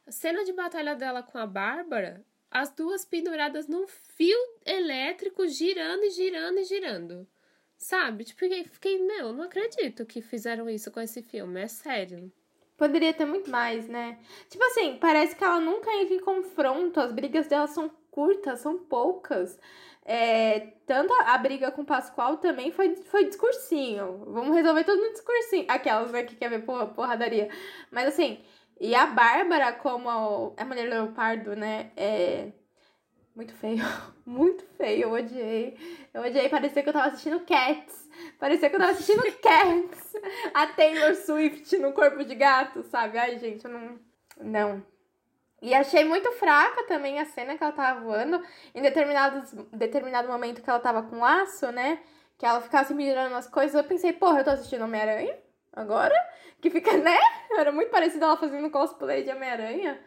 A 0.08 0.12
cena 0.12 0.46
de 0.46 0.54
batalha 0.54 0.96
dela 0.96 1.22
com 1.22 1.38
a 1.38 1.46
Bárbara, 1.46 2.26
as 2.52 2.70
duas 2.70 3.06
penduradas 3.06 3.68
num 3.68 3.88
fio 3.88 4.38
elétrico, 4.66 5.48
girando 5.48 6.04
e 6.04 6.10
girando 6.10 6.60
e 6.60 6.66
girando. 6.66 7.28
Sabe? 7.78 8.26
Tipo, 8.26 8.42
fiquei, 8.42 8.64
fiquei, 8.66 9.02
meu, 9.02 9.32
não 9.32 9.46
acredito 9.46 10.06
que 10.06 10.22
fizeram 10.22 10.70
isso 10.70 10.92
com 10.92 11.00
esse 11.00 11.24
filme, 11.24 11.62
é 11.62 11.68
sério. 11.68 12.32
Poderia 12.78 13.14
ter 13.14 13.26
muito 13.26 13.50
mais, 13.50 13.88
né? 13.88 14.20
Tipo 14.50 14.64
assim, 14.66 14.98
parece 15.00 15.36
que 15.36 15.44
ela 15.44 15.60
nunca 15.60 15.90
entra 15.96 16.14
em 16.14 16.20
confronto, 16.20 17.00
as 17.00 17.12
brigas 17.12 17.48
dela 17.48 17.68
são 17.68 17.90
curtas, 18.12 18.60
são 18.60 18.78
poucas. 18.78 19.58
É, 20.04 20.74
tanto 20.86 21.14
a 21.14 21.38
briga 21.38 21.72
com 21.72 21.84
o 21.84 21.86
Pascoal 21.86 22.38
também 22.38 22.72
foi, 22.72 22.96
foi 22.96 23.26
discursinho. 23.26 24.26
Vamos 24.28 24.56
resolver 24.56 24.84
tudo 24.84 25.02
no 25.02 25.14
discursinho. 25.14 25.66
Aquelas, 25.68 26.12
né, 26.12 26.24
que 26.24 26.36
quer 26.36 26.50
ver 26.50 26.66
porra, 26.66 26.88
porradaria. 26.88 27.50
Mas 27.92 28.08
assim, 28.08 28.44
e 28.84 28.96
a 28.96 29.06
Bárbara, 29.06 29.74
como 29.74 30.56
a 30.58 30.65
mulher 30.65 30.89
leopardo, 30.89 31.56
né? 31.56 31.91
É 31.96 32.48
muito 33.36 33.54
feio. 33.54 33.84
Muito 34.26 34.63
feio. 34.76 35.04
Eu 35.04 35.12
odiei. 35.12 35.78
Eu 36.12 36.22
odiei. 36.24 36.50
Parecia 36.50 36.82
que 36.82 36.89
eu 36.89 36.94
tava 36.94 37.10
assistindo 37.10 37.41
Cats. 37.41 38.10
Parecia 38.39 38.70
que 38.70 38.76
eu 38.76 38.80
tava 38.80 38.94
assistindo 38.94 39.22
Cats. 39.39 40.15
A 40.52 40.65
Taylor 40.65 41.13
Swift 41.15 41.78
no 41.78 41.94
corpo 41.94 42.24
de 42.24 42.34
gato, 42.34 42.82
sabe? 42.84 43.20
Ai, 43.20 43.38
gente, 43.38 43.65
eu 43.65 43.72
não. 43.72 44.00
Não. 44.39 44.86
E 45.62 45.76
achei 45.76 46.04
muito 46.04 46.32
fraca 46.32 46.84
também 46.88 47.20
a 47.20 47.26
cena 47.26 47.56
que 47.56 47.63
ela 47.63 47.74
tava 47.74 48.02
voando. 48.02 48.41
Em 48.74 48.82
determinados, 48.82 49.52
determinado 49.72 50.28
momento 50.28 50.62
que 50.62 50.70
ela 50.70 50.80
tava 50.80 51.04
com 51.04 51.20
laço, 51.20 51.72
né? 51.72 52.00
Que 52.36 52.48
ela 52.48 52.62
ficava 52.62 52.88
se 52.88 52.96
mirando 52.96 53.32
nas 53.32 53.48
coisas. 53.48 53.76
Eu 53.76 53.84
pensei, 53.84 54.12
porra, 54.12 54.39
eu 54.39 54.44
tô 54.44 54.50
assistindo 54.50 54.86
Homem-Aranha 54.86 55.38
agora? 55.74 56.16
Que 56.60 56.70
fica, 56.70 56.96
né? 56.98 57.18
Era 57.58 57.72
muito 57.72 57.90
parecido 57.90 58.26
ela 58.26 58.38
fazendo 58.38 58.70
cosplay 58.70 59.24
de 59.24 59.32
Homem-Aranha. 59.32 60.00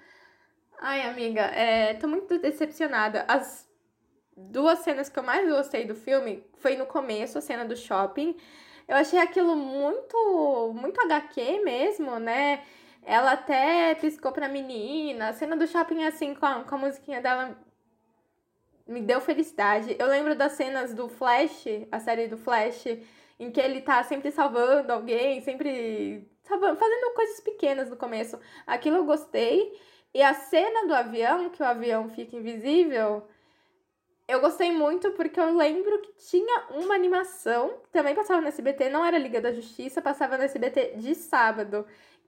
Ai, 0.79 1.03
amiga, 1.03 1.43
é, 1.43 1.95
tô 1.95 2.09
muito 2.09 2.39
decepcionada. 2.39 3.25
As 3.29 3.69
duas 4.37 4.81
cenas 4.81 5.09
que 5.09 5.19
eu 5.19 5.23
mais 5.23 5.49
gostei 5.49 5.85
do 5.85 5.95
filme 5.95 6.45
foi 6.59 6.77
no 6.77 6.87
começo, 6.87 7.39
a 7.39 7.41
cena 7.41 7.65
do 7.65 7.77
shopping. 7.77 8.37
Eu 8.87 8.97
achei 8.97 9.19
aquilo 9.19 9.57
muito, 9.57 10.73
muito 10.75 11.01
HQ 11.01 11.63
mesmo, 11.65 12.19
né? 12.19 12.63
Ela 13.03 13.33
até 13.33 13.95
piscou 13.95 14.33
pra 14.33 14.49
menina. 14.49 15.29
A 15.29 15.33
cena 15.33 15.57
do 15.57 15.67
shopping, 15.67 16.05
assim, 16.05 16.35
com 16.35 16.45
a, 16.45 16.65
com 16.65 16.75
a 16.75 16.79
musiquinha 16.79 17.21
dela, 17.21 17.57
me 18.87 19.01
deu 19.01 19.21
felicidade. 19.21 19.97
Eu 19.99 20.07
lembro 20.07 20.35
das 20.35 20.53
cenas 20.53 20.93
do 20.95 21.09
Flash, 21.09 21.65
a 21.91 22.01
série 22.01 22.29
do 22.29 22.37
Flash, 22.37 22.85
em 23.39 23.51
que 23.51 23.61
ele 23.61 23.81
tá 23.81 24.03
sempre 24.05 24.31
salvando 24.31 24.93
alguém, 24.93 25.41
sempre 25.41 26.29
salvando, 26.43 26.77
fazendo 26.77 27.15
coisas 27.15 27.41
pequenas 27.41 27.91
no 27.91 27.97
começo. 27.97 28.39
Aquilo 28.67 28.97
eu 28.99 29.05
gostei. 29.05 29.79
E 30.13 30.23
a 30.23 30.33
cena 30.33 30.87
do 30.87 30.95
avião, 30.95 31.51
que 31.51 31.63
o 31.63 31.67
avião 31.67 32.09
fica 32.09 32.37
invisível, 32.37 33.27
eu 34.27 34.41
gostei 34.41 34.73
muito 34.73 35.11
porque 35.13 35.39
eu 35.39 35.57
lembro 35.57 36.01
que 36.01 36.13
tinha 36.15 36.67
uma 36.71 36.95
animação, 36.95 37.81
também 37.93 38.15
passava 38.15 38.41
no 38.41 38.49
SBT, 38.49 38.89
não 38.89 39.05
era 39.05 39.19
Liga 39.19 39.41
da 39.41 39.53
Justiça, 39.53 40.01
passava 40.01 40.39
no 40.39 40.45
SBT 40.45 40.95
de 40.97 41.15
sábado, 41.15 41.87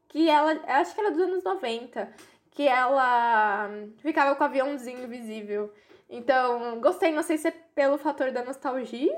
que 0.09 0.29
ela, 0.29 0.53
acho 0.67 0.95
que 0.95 1.01
era 1.01 1.11
dos 1.11 1.21
anos 1.21 1.43
90, 1.43 2.13
que 2.51 2.67
ela 2.69 3.71
ficava 3.99 4.35
com 4.35 4.43
o 4.43 4.47
aviãozinho 4.47 5.05
invisível. 5.05 5.73
Então, 6.09 6.81
gostei, 6.81 7.13
não 7.13 7.23
sei 7.23 7.39
se 7.39 7.49
é 7.49 7.51
pelo 7.75 7.99
fator 7.99 8.31
da 8.31 8.45
nostalgia, 8.45 9.17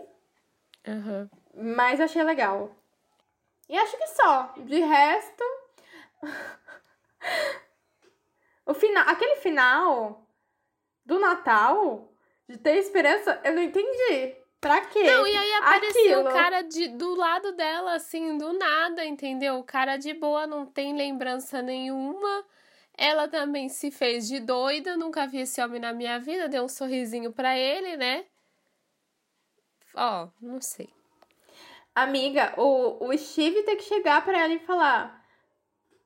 uhum. 0.87 1.29
Mas 1.61 2.01
achei 2.01 2.23
legal. 2.23 2.71
E 3.69 3.77
acho 3.77 3.97
que 3.97 4.07
só. 4.09 4.55
De 4.57 4.81
resto. 4.81 5.45
O 8.69 8.75
final, 8.75 9.09
aquele 9.09 9.37
final 9.37 10.29
do 11.03 11.19
Natal, 11.19 12.07
de 12.47 12.59
ter 12.59 12.77
esperança, 12.77 13.41
eu 13.43 13.55
não 13.55 13.63
entendi. 13.63 14.37
Pra 14.61 14.83
quê? 14.83 15.05
Não, 15.05 15.27
e 15.27 15.35
aí 15.35 15.53
apareceu 15.55 16.21
o 16.21 16.25
cara 16.25 16.61
de, 16.61 16.89
do 16.89 17.15
lado 17.15 17.53
dela, 17.53 17.95
assim, 17.95 18.37
do 18.37 18.53
nada, 18.53 19.07
entendeu? 19.07 19.59
O 19.59 19.65
cara 19.65 19.97
de 19.97 20.13
boa 20.13 20.47
não 20.47 20.67
tem 20.67 20.95
lembrança 20.95 21.63
nenhuma. 21.63 22.45
Ela 22.93 23.27
também 23.27 23.71
se 23.71 23.91
fez 23.91 24.29
de 24.29 24.39
doida, 24.39 24.99
nunca 24.99 25.27
vi 25.27 25.39
esse 25.39 25.63
homem 25.63 25.81
na 25.81 25.95
minha 25.95 26.19
vida, 26.19 26.47
deu 26.47 26.65
um 26.65 26.69
sorrisinho 26.69 27.33
pra 27.33 27.57
ele, 27.57 27.97
né? 27.97 28.27
Ó, 29.95 30.25
oh, 30.25 30.29
não 30.45 30.61
sei. 30.61 30.91
Amiga, 32.03 32.55
o, 32.57 33.09
o 33.09 33.19
Steve 33.19 33.65
tem 33.65 33.77
que 33.77 33.83
chegar 33.83 34.25
pra 34.25 34.39
ela 34.39 34.53
e 34.53 34.61
falar: 34.61 35.21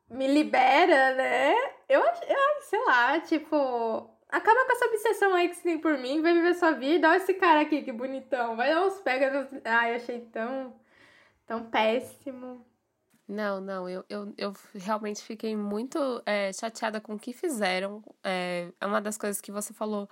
me 0.09 0.27
libera, 0.27 1.15
né? 1.15 1.55
Eu, 1.87 2.01
eu 2.01 2.63
sei 2.63 2.83
lá, 2.87 3.21
tipo, 3.21 4.11
acaba 4.27 4.65
com 4.65 4.73
essa 4.73 4.87
obsessão 4.87 5.35
aí 5.35 5.51
que 5.51 5.57
você 5.57 5.63
tem 5.63 5.79
por 5.79 5.99
mim, 5.99 6.23
vai 6.23 6.33
viver 6.33 6.55
sua 6.55 6.73
vida. 6.73 7.11
Olha 7.11 7.19
esse 7.19 7.35
cara 7.35 7.61
aqui, 7.61 7.83
que 7.83 7.93
bonitão. 7.93 8.57
Vai 8.57 8.71
dar 8.75 8.87
uns 8.87 9.01
pega. 9.01 9.31
Nos... 9.31 9.61
Ai, 9.67 9.95
achei 9.95 10.21
tão, 10.33 10.75
tão 11.47 11.65
péssimo. 11.69 12.65
Não, 13.29 13.61
não, 13.61 13.87
eu, 13.87 14.03
eu, 14.09 14.33
eu 14.39 14.53
realmente 14.75 15.23
fiquei 15.23 15.55
muito 15.55 16.23
é, 16.25 16.53
chateada 16.55 17.03
com 17.03 17.15
o 17.15 17.19
que 17.19 17.35
fizeram. 17.35 18.03
É, 18.25 18.73
é 18.81 18.87
uma 18.87 19.01
das 19.01 19.19
coisas 19.19 19.43
que 19.43 19.53
você 19.53 19.75
falou. 19.75 20.09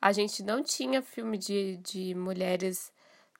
A 0.00 0.10
gente 0.10 0.42
não 0.42 0.64
tinha 0.64 1.00
filme 1.00 1.38
de, 1.38 1.76
de 1.76 2.12
mulheres 2.16 2.92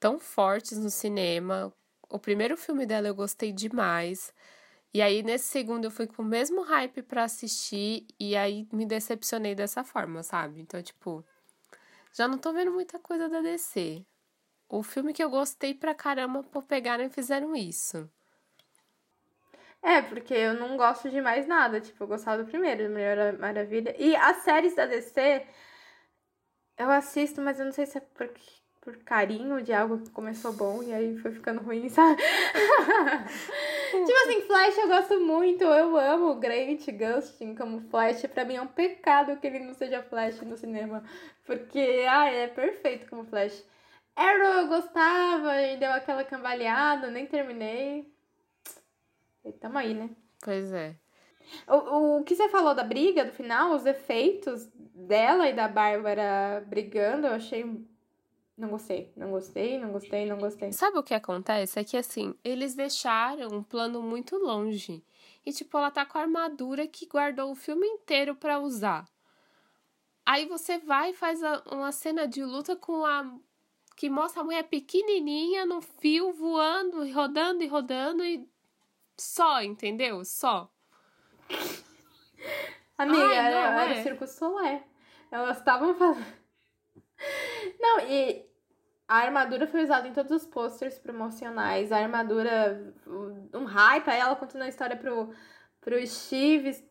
tão 0.03 0.19
fortes 0.19 0.79
no 0.79 0.91
cinema. 0.91 1.73
O 2.11 2.19
primeiro 2.19 2.57
filme 2.57 2.85
dela 2.85 3.07
eu 3.07 3.15
gostei 3.15 3.53
demais. 3.53 4.35
E 4.93 5.01
aí, 5.01 5.23
nesse 5.23 5.47
segundo, 5.47 5.85
eu 5.85 5.93
fui 5.93 6.09
com 6.09 6.23
o 6.23 6.27
mesmo 6.27 6.63
hype 6.63 7.03
para 7.03 7.23
assistir 7.23 8.05
e 8.19 8.37
aí 8.37 8.67
me 8.73 8.85
decepcionei 8.85 9.55
dessa 9.55 9.85
forma, 9.85 10.25
sabe? 10.25 10.61
Então, 10.61 10.83
tipo, 10.83 11.25
já 12.13 12.27
não 12.27 12.37
tô 12.37 12.53
vendo 12.53 12.73
muita 12.73 12.99
coisa 12.99 13.29
da 13.29 13.41
DC. 13.41 14.05
O 14.69 14.83
filme 14.83 15.13
que 15.13 15.23
eu 15.23 15.31
gostei 15.31 15.73
pra 15.73 15.95
caramba 15.95 16.43
por 16.43 16.65
pegarem 16.65 17.07
e 17.07 17.11
fizeram 17.11 17.55
isso. 17.55 18.11
É, 19.81 20.03
porque 20.03 20.35
eu 20.35 20.55
não 20.55 20.77
gosto 20.77 21.11
de 21.11 21.21
mais 21.21 21.47
nada. 21.47 21.81
Tipo, 21.81 22.03
eu 22.03 22.09
gostava 22.09 22.43
do 22.43 22.49
primeiro, 22.49 22.89
do 22.89 22.91
Mulher 22.91 23.39
Maravilha. 23.39 23.95
E 23.97 24.17
as 24.17 24.39
séries 24.39 24.75
da 24.75 24.85
DC, 24.85 25.47
eu 26.77 26.91
assisto, 26.91 27.41
mas 27.41 27.61
eu 27.61 27.67
não 27.67 27.73
sei 27.73 27.87
se 27.87 27.99
é 27.99 28.01
porque 28.01 28.62
por 28.83 28.97
carinho 29.05 29.63
de 29.63 29.73
algo 29.73 29.99
que 29.99 30.11
começou 30.11 30.53
bom 30.53 30.83
e 30.83 30.93
aí 30.93 31.17
foi 31.19 31.31
ficando 31.31 31.63
ruim, 31.63 31.89
sabe? 31.91 32.21
tipo 32.21 34.19
assim, 34.25 34.43
Flash 34.43 34.77
eu 34.77 34.89
gosto 34.89 35.21
muito, 35.21 35.63
eu 35.63 35.97
amo 35.97 36.33
o 36.33 36.35
Grant 36.35 36.85
Gustin 36.89 37.55
como 37.55 37.81
Flash. 37.81 38.27
Pra 38.27 38.45
mim 38.45 38.57
é 38.57 38.63
um 38.63 38.67
pecado 38.67 39.37
que 39.37 39.47
ele 39.47 39.61
não 39.61 39.73
seja 39.73 40.03
Flash 40.03 40.41
no 40.43 40.57
cinema, 40.57 41.05
porque, 41.47 42.05
ah, 42.09 42.29
é 42.29 42.49
perfeito 42.49 43.09
como 43.09 43.25
Flash. 43.25 43.65
Arrow 44.17 44.63
eu 44.63 44.69
gostava 44.69 45.63
e 45.63 45.77
deu 45.77 45.93
aquela 45.93 46.25
cambaleada, 46.25 47.09
nem 47.09 47.25
terminei. 47.25 48.13
E 49.45 49.53
tamo 49.53 49.79
aí, 49.79 49.95
né? 49.95 50.11
Pois 50.43 50.73
é. 50.73 50.97
O, 51.69 52.19
o 52.19 52.25
que 52.25 52.35
você 52.35 52.49
falou 52.49 52.75
da 52.75 52.83
briga 52.83 53.25
do 53.25 53.33
final, 53.33 53.75
os 53.75 53.87
efeitos 53.87 54.69
dela 54.75 55.49
e 55.49 55.55
da 55.55 55.69
Bárbara 55.69 56.65
brigando, 56.67 57.27
eu 57.27 57.35
achei 57.35 57.65
não 58.57 58.69
gostei, 58.69 59.13
não 59.17 59.31
gostei, 59.31 59.79
não 59.79 59.93
gostei, 59.93 60.27
não 60.27 60.39
gostei. 60.39 60.73
Sabe 60.73 60.99
o 60.99 61.03
que 61.03 61.15
acontece? 61.15 61.79
É 61.79 61.85
que 61.85 61.97
assim, 61.97 62.35
eles 62.45 62.75
deixaram 62.75 63.49
um 63.49 63.63
plano 63.63 64.03
muito 64.03 64.37
longe. 64.37 65.03
E 65.45 65.53
tipo, 65.53 65.77
ela 65.77 65.91
tá 65.91 66.05
com 66.05 66.19
a 66.19 66.23
armadura 66.23 66.87
que 66.87 67.07
guardou 67.07 67.51
o 67.51 67.57
filme 67.57 67.87
inteiro 67.87 68.35
para 68.35 68.61
usar. 68.61 69.09
Aí 70.25 70.47
você 70.47 70.79
vai 70.79 71.11
e 71.11 71.15
faz 71.15 71.43
a, 71.43 71.63
uma 71.73 71.91
cena 71.91 72.29
de 72.29 72.45
luta 72.45 72.77
com 72.77 73.05
a. 73.05 73.35
que 73.97 74.09
mostra 74.09 74.43
a 74.43 74.45
mulher 74.45 74.65
pequenininha 74.65 75.67
no 75.67 75.81
fio, 75.81 76.33
voando, 76.33 77.11
rodando 77.13 77.63
e 77.63 77.67
rodando 77.67 78.25
e. 78.25 78.47
Só, 79.17 79.63
entendeu? 79.63 80.25
Só. 80.25 80.71
Amiga, 82.97 83.25
Ai, 83.25 83.51
não, 83.51 83.59
era, 83.59 83.83
é. 83.83 83.91
era 83.91 84.01
o 84.01 84.03
Circo 84.03 84.27
Solé. 84.27 84.85
Elas 85.31 85.59
estavam 85.59 85.95
fazendo. 85.95 86.42
Não, 87.81 88.01
e 88.01 88.45
a 89.09 89.17
armadura 89.17 89.67
foi 89.67 89.83
usada 89.83 90.09
em 90.09 90.13
todos 90.13 90.33
os 90.33 90.47
posters 90.47 90.99
promocionais. 90.99 91.93
A 91.93 91.99
armadura, 91.99 92.95
um 93.55 93.65
hype, 93.65 94.09
aí 94.09 94.21
ela 94.21 94.37
contando 94.37 94.63
a 94.63 94.69
história 94.69 94.97
pro, 94.97 95.31
pro 95.81 96.07
Steve, 96.07 96.83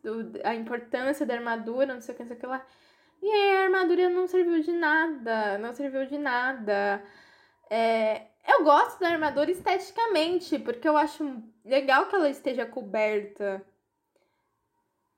a 0.44 0.54
importância 0.54 1.26
da 1.26 1.34
armadura, 1.34 1.94
não 1.94 2.02
sei 2.02 2.14
o 2.14 2.18
que, 2.18 2.24
não 2.24 2.28
sei 2.28 2.38
o 2.38 2.40
que 2.40 2.48
lá. 2.48 2.66
E 3.22 3.28
aí 3.28 3.58
a 3.58 3.64
armadura 3.64 4.10
não 4.10 4.28
serviu 4.28 4.62
de 4.62 4.72
nada, 4.72 5.58
não 5.58 5.74
serviu 5.74 6.06
de 6.06 6.18
nada. 6.18 7.04
É, 7.70 8.28
eu 8.48 8.64
gosto 8.64 9.00
da 9.00 9.10
armadura 9.10 9.52
esteticamente, 9.52 10.60
porque 10.60 10.88
eu 10.88 10.98
acho 10.98 11.42
legal 11.64 12.08
que 12.08 12.16
ela 12.16 12.30
esteja 12.30 12.66
coberta. 12.66 13.66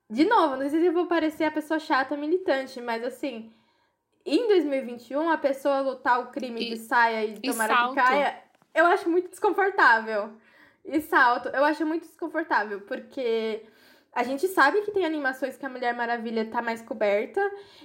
De 0.10 0.26
novo, 0.26 0.58
não 0.58 0.70
sei 0.70 0.80
se 0.80 0.86
eu 0.86 0.94
vou 0.94 1.08
parecer 1.08 1.46
a 1.46 1.52
pessoa 1.52 1.80
chata 1.80 2.16
militante, 2.16 2.80
mas 2.82 3.04
assim, 3.04 3.52
em 4.26 4.48
2021 4.48 5.30
a 5.30 5.38
pessoa 5.38 5.82
lutar 5.82 6.20
o 6.22 6.28
crime 6.32 6.62
E- 6.62 6.70
de 6.72 6.78
saia 6.78 7.26
e 7.26 7.36
e 7.42 7.52
tomar 7.52 7.68
salto. 7.68 7.96
picaia, 7.96 8.38
eu 8.74 8.86
acho 8.86 9.10
muito 9.10 9.30
desconfortável. 9.30 10.32
E 10.86 11.00
salto, 11.02 11.50
eu 11.50 11.64
acho 11.64 11.86
muito 11.86 12.06
desconfortável, 12.08 12.82
porque 12.82 13.66
a 14.12 14.24
gente 14.24 14.48
sabe 14.50 14.82
que 14.82 14.92
tem 14.92 15.06
animações 15.06 15.56
que 15.58 15.66
a 15.66 15.70
Mulher 15.70 15.94
Maravilha 15.96 16.46
tá 16.50 16.62
mais 16.62 16.82
coberta. 16.82 17.42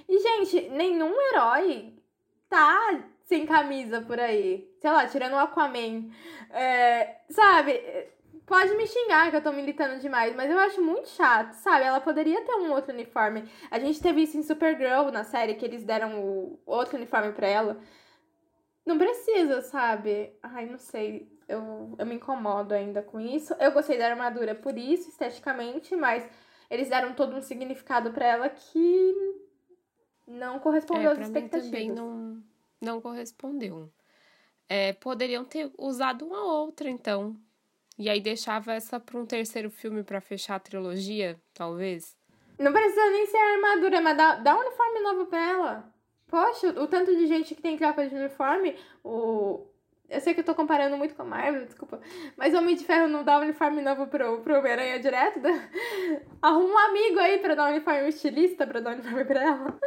E, 0.07 0.19
gente, 0.19 0.69
nenhum 0.69 1.13
herói 1.29 1.93
tá 2.49 2.99
sem 3.25 3.45
camisa 3.45 4.01
por 4.01 4.19
aí. 4.19 4.69
Sei 4.81 4.91
lá, 4.91 5.07
tirando 5.07 5.33
o 5.33 5.37
Aquaman. 5.37 6.09
É, 6.51 7.15
sabe? 7.29 7.81
Pode 8.49 8.75
me 8.75 8.87
xingar 8.87 9.29
que 9.29 9.35
eu 9.35 9.43
tô 9.43 9.51
militando 9.51 9.99
demais, 9.99 10.35
mas 10.35 10.49
eu 10.49 10.57
acho 10.57 10.81
muito 10.81 11.07
chato, 11.09 11.53
sabe? 11.53 11.85
Ela 11.85 12.01
poderia 12.01 12.43
ter 12.43 12.55
um 12.55 12.71
outro 12.71 12.91
uniforme. 12.91 13.47
A 13.69 13.77
gente 13.77 14.01
teve 14.01 14.23
isso 14.23 14.39
em 14.39 14.41
Supergirl 14.41 15.11
na 15.11 15.23
série, 15.23 15.53
que 15.53 15.63
eles 15.63 15.83
deram 15.83 16.19
o 16.19 16.59
outro 16.65 16.97
uniforme 16.97 17.31
pra 17.31 17.47
ela. 17.47 17.79
Não 18.83 18.97
precisa, 18.97 19.61
sabe? 19.61 20.33
Ai, 20.41 20.65
não 20.65 20.79
sei. 20.79 21.31
Eu, 21.47 21.93
eu 21.95 22.05
me 22.07 22.15
incomodo 22.15 22.73
ainda 22.73 23.03
com 23.03 23.19
isso. 23.19 23.53
Eu 23.59 23.71
gostei 23.71 23.99
da 23.99 24.07
armadura 24.07 24.55
por 24.55 24.75
isso, 24.75 25.09
esteticamente, 25.09 25.95
mas 25.95 26.27
eles 26.71 26.89
deram 26.89 27.13
todo 27.13 27.35
um 27.35 27.41
significado 27.43 28.11
pra 28.11 28.25
ela 28.25 28.49
que 28.49 29.13
não 30.25 30.57
correspondeu 30.57 31.11
É, 31.11 31.13
às 31.13 31.19
expectativas. 31.19 31.69
também 31.69 31.91
não, 31.91 32.43
não 32.81 32.99
correspondeu. 32.99 33.91
É, 34.67 34.93
poderiam 34.93 35.45
ter 35.45 35.71
usado 35.77 36.25
uma 36.25 36.43
outra, 36.43 36.89
então. 36.89 37.37
E 37.99 38.09
aí 38.09 38.21
deixava 38.21 38.71
essa 38.73 38.97
pra 38.99 39.19
um 39.19 39.25
terceiro 39.25 39.69
filme 39.69 40.03
pra 40.03 40.21
fechar 40.21 40.55
a 40.55 40.59
trilogia, 40.59 41.37
talvez. 41.53 42.15
Não 42.57 42.71
precisa 42.71 43.09
nem 43.11 43.25
ser 43.25 43.37
a 43.37 43.53
armadura, 43.55 43.99
mas 43.99 44.15
dá, 44.17 44.35
dá 44.35 44.55
um 44.55 44.61
uniforme 44.61 44.99
novo 45.01 45.25
pra 45.25 45.39
ela. 45.49 45.93
Poxa, 46.27 46.69
o 46.81 46.87
tanto 46.87 47.13
de 47.15 47.27
gente 47.27 47.53
que 47.53 47.61
tem 47.61 47.77
troca 47.77 48.07
de 48.07 48.15
uniforme, 48.15 48.75
o. 49.03 49.65
Eu 50.09 50.21
sei 50.21 50.33
que 50.33 50.39
eu 50.39 50.43
tô 50.45 50.55
comparando 50.55 50.97
muito 50.97 51.13
com 51.13 51.21
a 51.21 51.25
Marvel, 51.25 51.65
desculpa. 51.65 51.99
Mas 52.35 52.53
o 52.53 52.57
Homem 52.57 52.75
de 52.75 52.83
Ferro 52.83 53.07
não 53.07 53.23
dá 53.23 53.37
um 53.37 53.41
uniforme 53.41 53.79
novo 53.81 54.07
pro, 54.07 54.39
pro 54.41 54.57
Homem-Aranha 54.57 54.99
direto? 54.99 55.39
Dá- 55.39 55.49
Arruma 56.41 56.73
um 56.73 56.77
amigo 56.77 57.19
aí 57.19 57.37
pra 57.37 57.53
dar 57.53 57.65
um 57.67 57.71
uniforme 57.73 58.03
um 58.03 58.07
estilista 58.07 58.65
pra 58.65 58.79
dar 58.79 58.91
um 58.91 58.93
uniforme 58.93 59.25
pra 59.25 59.43
ela. 59.43 59.79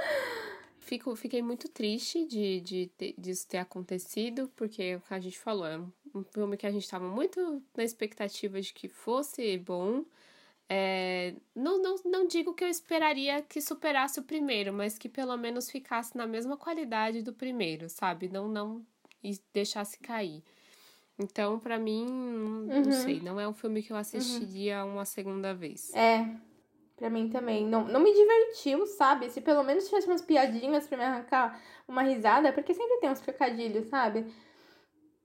Fico, 0.93 1.17
fiquei 1.17 1.41
muito 1.41 1.71
triste 1.71 2.27
de, 2.27 2.61
de 2.61 2.87
ter- 2.99 3.15
disso 3.17 3.49
ter 3.49 3.57
acontecido, 3.57 4.53
porque 4.55 5.01
a 5.09 5.19
gente 5.19 5.39
falou, 5.39 5.65
é 5.65 5.79
um, 6.15 6.23
filme 6.23 6.55
que 6.55 6.67
a 6.67 6.71
gente 6.71 6.83
estava 6.83 7.09
muito 7.09 7.63
na 7.75 7.83
expectativa 7.83 8.61
de 8.61 8.75
que 8.75 8.89
fosse 8.89 9.57
bom. 9.57 10.05
É, 10.69 11.35
não, 11.57 11.81
não, 11.81 11.97
não 12.05 12.27
digo 12.27 12.53
que 12.53 12.63
eu 12.63 12.69
esperaria 12.69 13.41
que 13.41 13.59
superasse 13.63 14.21
o 14.21 14.23
primeiro, 14.23 14.71
mas 14.71 14.99
que 14.99 15.09
pelo 15.09 15.35
menos 15.39 15.71
ficasse 15.71 16.15
na 16.15 16.27
mesma 16.27 16.59
qualidade 16.59 17.23
do 17.23 17.33
primeiro, 17.33 17.89
sabe? 17.89 18.29
Não, 18.29 18.47
não 18.47 18.85
e 19.25 19.41
deixasse 19.51 19.99
cair. 19.99 20.43
Então, 21.19 21.59
pra 21.59 21.79
mim, 21.79 22.05
não 22.05 22.85
Uhum. 22.85 22.93
sei, 22.93 23.19
não 23.21 23.41
é 23.41 23.49
um 23.49 23.55
filme 23.55 23.83
que 23.83 23.95
eu 23.95 23.97
assistiria 23.97 24.85
uma 24.85 25.07
segunda 25.07 25.55
vez. 25.55 25.91
É, 25.95 26.27
pra 27.03 27.11
mim 27.11 27.29
também. 27.29 27.67
Não, 27.67 27.85
não 27.85 27.99
me 27.99 28.15
divertiu, 28.15 28.87
sabe? 28.87 29.29
Se 29.29 29.41
pelo 29.41 29.65
menos 29.65 29.88
tivesse 29.88 30.07
umas 30.07 30.23
piadinhas 30.23 30.87
pra 30.87 30.97
me 30.97 31.03
arrancar 31.03 31.61
uma 31.88 32.03
risada, 32.03 32.53
porque 32.53 32.73
sempre 32.73 32.99
tem 32.99 33.11
uns 33.11 33.21
trocadilhos, 33.21 33.88
sabe? 33.88 34.33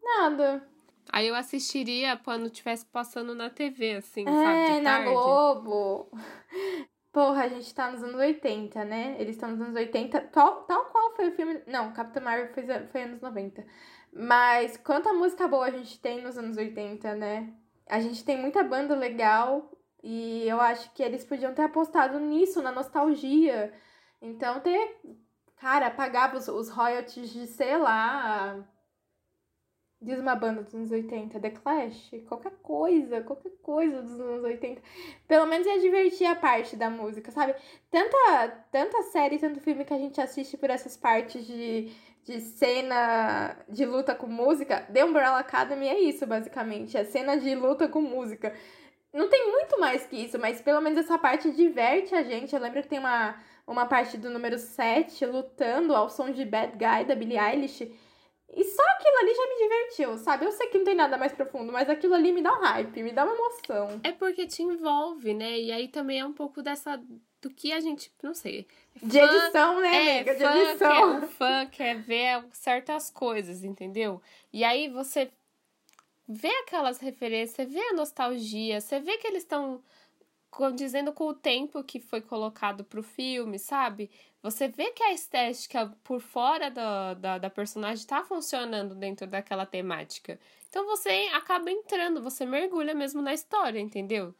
Nada. 0.02 0.68
Aí 1.12 1.28
eu 1.28 1.36
assistiria 1.36 2.18
quando 2.18 2.48
estivesse 2.48 2.84
passando 2.88 3.36
na 3.36 3.52
TV, 3.52 3.94
assim, 3.94 4.26
sabe? 4.26 4.58
É, 4.58 4.72
De 4.74 4.82
na 4.82 4.98
tarde. 4.98 5.12
Globo. 5.12 6.12
Porra, 7.14 7.44
a 7.44 7.48
gente 7.48 7.74
tá 7.76 7.92
nos 7.92 8.02
anos 8.02 8.20
80, 8.20 8.84
né? 8.84 9.16
Eles 9.20 9.36
estão 9.36 9.52
nos 9.52 9.62
anos 9.62 9.76
80, 9.76 10.20
tal, 10.32 10.64
tal 10.64 10.86
qual 10.86 11.16
foi 11.16 11.30
o 11.30 11.32
filme. 11.36 11.62
Não, 11.68 11.94
Capitão 11.94 12.24
Marvel 12.24 12.52
foi, 12.54 12.64
foi 12.88 13.04
anos 13.04 13.22
90. 13.22 13.64
Mas 14.12 14.78
quanta 14.78 15.14
música 15.14 15.48
boa 15.48 15.68
a 15.68 15.72
gente 15.72 16.00
tem 16.00 16.24
nos 16.24 16.40
anos 16.40 16.58
80, 16.58 17.14
né? 17.14 17.54
A 17.88 18.00
gente 18.00 18.26
tem 18.26 18.36
muita 18.36 18.64
banda 18.64 18.96
legal 18.96 19.72
e 20.04 20.48
eu 20.48 20.60
acho 20.62 20.92
que 20.94 21.04
eles 21.04 21.26
podiam 21.26 21.54
ter 21.54 21.64
apostado 21.64 22.20
nisso, 22.20 22.62
na 22.62 22.72
nostalgia. 22.72 23.74
Então, 24.22 24.60
ter. 24.60 25.00
Cara, 25.58 25.90
pagava 25.90 26.38
os, 26.38 26.48
os 26.48 26.70
royalties 26.70 27.32
de, 27.32 27.48
sei 27.48 27.78
lá. 27.78 28.64
Diz 30.00 30.20
uma 30.20 30.36
banda 30.36 30.62
dos 30.62 30.76
anos 30.76 30.92
80, 30.92 31.40
The 31.40 31.50
Clash, 31.50 32.12
qualquer 32.28 32.52
coisa, 32.62 33.22
qualquer 33.22 33.52
coisa 33.64 34.04
dos 34.04 34.20
anos 34.20 34.44
80. 34.44 34.80
Pelo 35.28 35.48
menos 35.48 35.66
ia 35.66 35.80
divertir 35.80 36.28
a 36.28 36.36
parte 36.36 36.76
da 36.76 36.88
música, 36.88 37.32
sabe? 37.32 37.56
Tanta, 37.90 38.48
tanta 38.72 39.02
série, 39.04 39.40
tanto 39.40 39.60
filme 39.60 39.84
que 39.84 39.94
a 39.94 39.98
gente 39.98 40.22
assiste 40.22 40.56
por 40.56 40.70
essas 40.70 40.96
partes 40.96 41.48
de, 41.48 41.92
de 42.24 42.40
cena 42.42 43.58
de 43.68 43.88
luta 43.88 44.14
com 44.14 44.28
música. 44.28 44.82
The 44.94 45.04
Umbrella 45.04 45.40
Academy 45.40 45.88
é 45.88 46.00
isso, 46.00 46.28
basicamente. 46.28 46.96
É 46.96 47.04
cena 47.04 47.36
de 47.36 47.56
luta 47.56 47.88
com 47.88 48.00
música. 48.00 48.54
Não 49.18 49.30
tem 49.30 49.52
muito 49.52 49.80
mais 49.80 50.06
que 50.06 50.16
isso, 50.16 50.38
mas 50.40 50.62
pelo 50.62 50.80
menos 50.82 51.00
essa 51.00 51.18
parte 51.18 51.52
diverte 51.52 52.14
a 52.16 52.24
gente. 52.24 52.54
Eu 52.56 52.62
lembro 52.62 52.82
que 52.82 52.88
tem 52.88 53.00
uma, 53.00 53.36
uma 53.66 53.86
parte 53.86 54.18
do 54.18 54.30
número 54.30 54.58
7 54.58 55.26
lutando 55.26 55.96
ao 55.96 56.10
som 56.10 56.30
de 56.32 56.46
Bad 56.46 56.74
Guy 56.74 57.06
da 57.06 57.16
Billie 57.16 57.38
Eilish. 57.40 57.82
E 58.50 58.64
só 58.64 58.82
aquilo 58.82 59.18
ali 59.22 59.36
já 59.36 59.44
me 59.48 59.56
divertiu, 59.64 60.18
sabe? 60.18 60.46
Eu 60.46 60.52
sei 60.52 60.68
que 60.68 60.78
não 60.78 60.86
tem 60.86 60.96
nada 60.96 61.18
mais 61.18 61.34
profundo, 61.34 61.72
mas 61.72 61.90
aquilo 61.90 62.14
ali 62.14 62.32
me 62.32 62.42
dá 62.42 62.54
um 62.54 62.62
hype, 62.62 63.04
me 63.04 63.12
dá 63.12 63.26
uma 63.26 63.34
emoção. 63.36 64.00
É 64.04 64.12
porque 64.14 64.48
te 64.48 64.64
envolve, 64.64 65.34
né? 65.34 65.60
E 65.60 65.72
aí 65.72 65.88
também 65.90 66.20
é 66.22 66.26
um 66.26 66.32
pouco 66.34 66.62
dessa. 66.64 67.00
do 67.42 67.50
que 67.50 67.74
a 67.74 67.80
gente. 67.82 68.12
Não 68.24 68.34
sei. 68.34 68.66
De 69.04 69.20
Fã- 69.20 69.26
edição, 69.26 69.80
né, 69.82 69.96
É, 69.96 70.16
amiga? 70.16 70.34
De 70.36 70.40
fã 70.44 70.54
quer, 70.54 70.70
edição. 70.70 71.18
o 71.20 71.28
fã 71.28 71.66
quer 71.70 71.96
ver 72.02 72.46
certas 72.52 73.10
coisas, 73.12 73.64
entendeu? 73.64 74.22
E 74.52 74.64
aí 74.64 74.88
você 74.90 75.30
vê 76.28 76.50
aquelas 76.64 77.00
referências, 77.00 77.56
você 77.56 77.66
vê 77.66 77.80
a 77.80 77.94
nostalgia, 77.94 78.82
você 78.82 79.00
vê 79.00 79.18
que 79.18 79.28
eles 79.28 79.44
estão 79.44 79.82
condizendo 80.50 81.14
com 81.14 81.28
o 81.28 81.34
tempo 81.34 81.84
que 81.84 82.00
foi 82.00 82.22
colocado 82.22 82.84
pro 82.84 83.04
filme, 83.04 83.60
sabe? 83.60 84.10
Você 84.42 84.68
vê 84.68 84.92
que 84.92 85.04
a 85.04 85.14
estética 85.14 85.94
por 86.04 86.20
fora 86.20 86.70
da, 86.70 87.14
da, 87.14 87.38
da 87.38 87.50
personagem 87.50 88.06
tá 88.06 88.24
funcionando 88.24 88.96
dentro 88.96 89.28
daquela 89.28 89.66
temática. 89.66 90.40
Então 90.70 90.86
você 90.86 91.30
acaba 91.34 91.70
entrando, 91.72 92.22
você 92.22 92.46
mergulha 92.46 92.94
mesmo 92.94 93.22
na 93.22 93.34
história, 93.34 93.80
entendeu? 93.80 94.34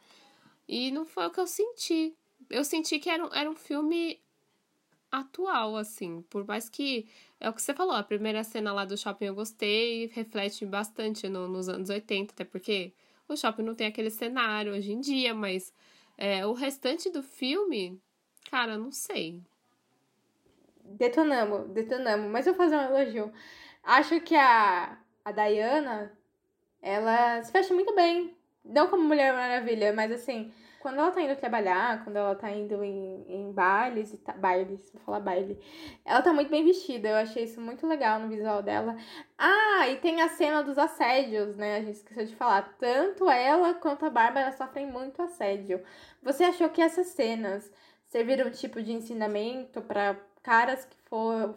E 0.66 0.90
não 0.90 1.06
foi 1.06 1.26
o 1.26 1.30
que 1.30 1.40
eu 1.40 1.46
senti. 1.46 2.16
Eu 2.50 2.64
senti 2.64 2.98
que 2.98 3.10
era 3.10 3.24
um, 3.24 3.34
era 3.34 3.50
um 3.50 3.56
filme 3.56 4.20
atual, 5.10 5.76
assim. 5.76 6.22
Por 6.22 6.46
mais 6.46 6.68
que. 6.68 7.06
É 7.40 7.48
o 7.48 7.52
que 7.52 7.62
você 7.62 7.74
falou, 7.74 7.94
a 7.94 8.02
primeira 8.02 8.42
cena 8.44 8.72
lá 8.72 8.84
do 8.84 8.96
shopping 8.96 9.26
eu 9.26 9.34
gostei, 9.34 10.06
reflete 10.08 10.66
bastante 10.66 11.28
no- 11.28 11.48
nos 11.48 11.68
anos 11.68 11.88
80, 11.90 12.32
até 12.34 12.44
porque 12.44 12.92
o 13.28 13.36
shopping 13.36 13.62
não 13.62 13.74
tem 13.74 13.86
aquele 13.86 14.10
cenário 14.10 14.72
hoje 14.72 14.92
em 14.92 15.00
dia, 15.00 15.34
mas 15.34 15.72
é, 16.16 16.44
o 16.46 16.52
restante 16.52 17.10
do 17.10 17.22
filme, 17.22 18.00
cara, 18.50 18.76
não 18.78 18.90
sei. 18.92 19.40
Detonamos, 20.84 21.68
detonamos. 21.70 22.30
Mas 22.30 22.46
eu 22.46 22.54
vou 22.54 22.64
fazer 22.64 22.76
um 22.76 22.96
elogio. 22.96 23.32
Acho 23.82 24.20
que 24.20 24.34
a, 24.34 24.98
a 25.24 25.32
Diana, 25.32 26.12
ela 26.82 27.42
se 27.42 27.52
fecha 27.52 27.74
muito 27.74 27.94
bem. 27.94 28.36
Não 28.64 28.88
como 28.88 29.04
Mulher 29.04 29.32
Maravilha, 29.34 29.92
mas 29.92 30.12
assim, 30.12 30.52
quando 30.88 31.00
ela 31.00 31.10
tá 31.12 31.20
indo 31.20 31.36
trabalhar, 31.36 32.02
quando 32.02 32.16
ela 32.16 32.34
tá 32.34 32.50
indo 32.50 32.82
em, 32.82 33.22
em 33.28 33.52
bailes 33.52 34.14
e 34.14 34.16
ta- 34.16 34.32
bailes, 34.32 34.90
vou 34.90 35.02
falar 35.02 35.20
baile, 35.20 35.58
ela 36.02 36.22
tá 36.22 36.32
muito 36.32 36.50
bem 36.50 36.64
vestida. 36.64 37.10
Eu 37.10 37.16
achei 37.16 37.44
isso 37.44 37.60
muito 37.60 37.86
legal 37.86 38.18
no 38.18 38.28
visual 38.28 38.62
dela. 38.62 38.96
Ah, 39.36 39.86
e 39.88 39.96
tem 39.96 40.22
a 40.22 40.28
cena 40.30 40.62
dos 40.62 40.78
assédios, 40.78 41.54
né? 41.56 41.76
A 41.76 41.80
gente 41.82 41.96
esqueceu 41.96 42.24
de 42.24 42.34
falar. 42.36 42.74
Tanto 42.78 43.28
ela 43.28 43.74
quanto 43.74 44.06
a 44.06 44.10
Bárbara 44.10 44.50
sofrem 44.52 44.86
muito 44.86 45.20
assédio. 45.20 45.82
Você 46.22 46.44
achou 46.44 46.70
que 46.70 46.80
essas 46.80 47.08
cenas 47.08 47.70
serviram 48.06 48.50
tipo 48.50 48.82
de 48.82 48.92
ensinamento 48.92 49.82
para 49.82 50.16
caras 50.42 50.86
que, 50.86 50.96
for, 51.08 51.54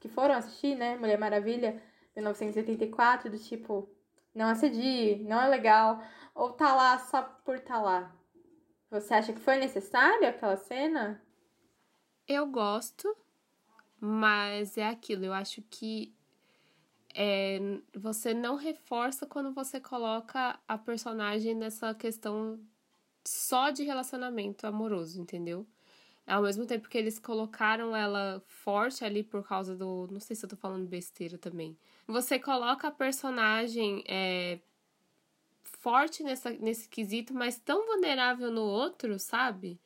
que 0.00 0.08
foram 0.08 0.36
assistir, 0.36 0.74
né? 0.74 0.96
Mulher 0.96 1.18
Maravilha, 1.18 1.82
1984, 2.16 3.28
do 3.30 3.38
tipo, 3.38 3.86
não 4.34 4.46
assedie, 4.48 5.16
não 5.22 5.38
é 5.42 5.48
legal, 5.48 6.02
ou 6.34 6.52
tá 6.52 6.74
lá 6.74 6.98
só 6.98 7.22
por 7.44 7.60
tá 7.60 7.78
lá. 7.78 8.10
Você 8.90 9.14
acha 9.14 9.32
que 9.32 9.40
foi 9.40 9.56
necessário 9.56 10.28
aquela 10.28 10.56
cena? 10.56 11.22
Eu 12.26 12.46
gosto, 12.46 13.16
mas 14.00 14.76
é 14.76 14.86
aquilo, 14.86 15.24
eu 15.24 15.32
acho 15.32 15.62
que 15.62 16.14
é, 17.14 17.58
você 17.94 18.34
não 18.34 18.56
reforça 18.56 19.26
quando 19.26 19.52
você 19.52 19.80
coloca 19.80 20.58
a 20.66 20.78
personagem 20.78 21.54
nessa 21.54 21.94
questão 21.94 22.60
só 23.26 23.70
de 23.70 23.82
relacionamento 23.82 24.66
amoroso, 24.66 25.20
entendeu? 25.20 25.66
Ao 26.26 26.42
mesmo 26.42 26.66
tempo 26.66 26.88
que 26.88 26.96
eles 26.96 27.18
colocaram 27.18 27.94
ela 27.96 28.42
forte 28.46 29.04
ali 29.04 29.22
por 29.22 29.46
causa 29.46 29.76
do. 29.76 30.06
Não 30.10 30.20
sei 30.20 30.36
se 30.36 30.44
eu 30.44 30.48
tô 30.48 30.56
falando 30.56 30.86
besteira 30.86 31.36
também. 31.36 31.76
Você 32.06 32.38
coloca 32.38 32.88
a 32.88 32.92
personagem 32.92 34.04
é, 34.06 34.60
forte 35.80 36.22
nessa, 36.22 36.50
nesse 36.50 36.88
quesito, 36.88 37.34
mas 37.34 37.58
tão 37.58 37.86
vulnerável 37.86 38.50
no 38.50 38.62
outro, 38.62 39.18
sabe? 39.18 39.80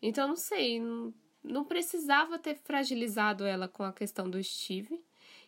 Então, 0.00 0.28
não 0.28 0.36
sei. 0.36 0.80
Não, 0.80 1.12
não 1.42 1.64
precisava 1.64 2.38
ter 2.38 2.56
fragilizado 2.56 3.44
ela 3.44 3.68
com 3.68 3.82
a 3.82 3.92
questão 3.92 4.28
do 4.28 4.42
Steve 4.42 5.02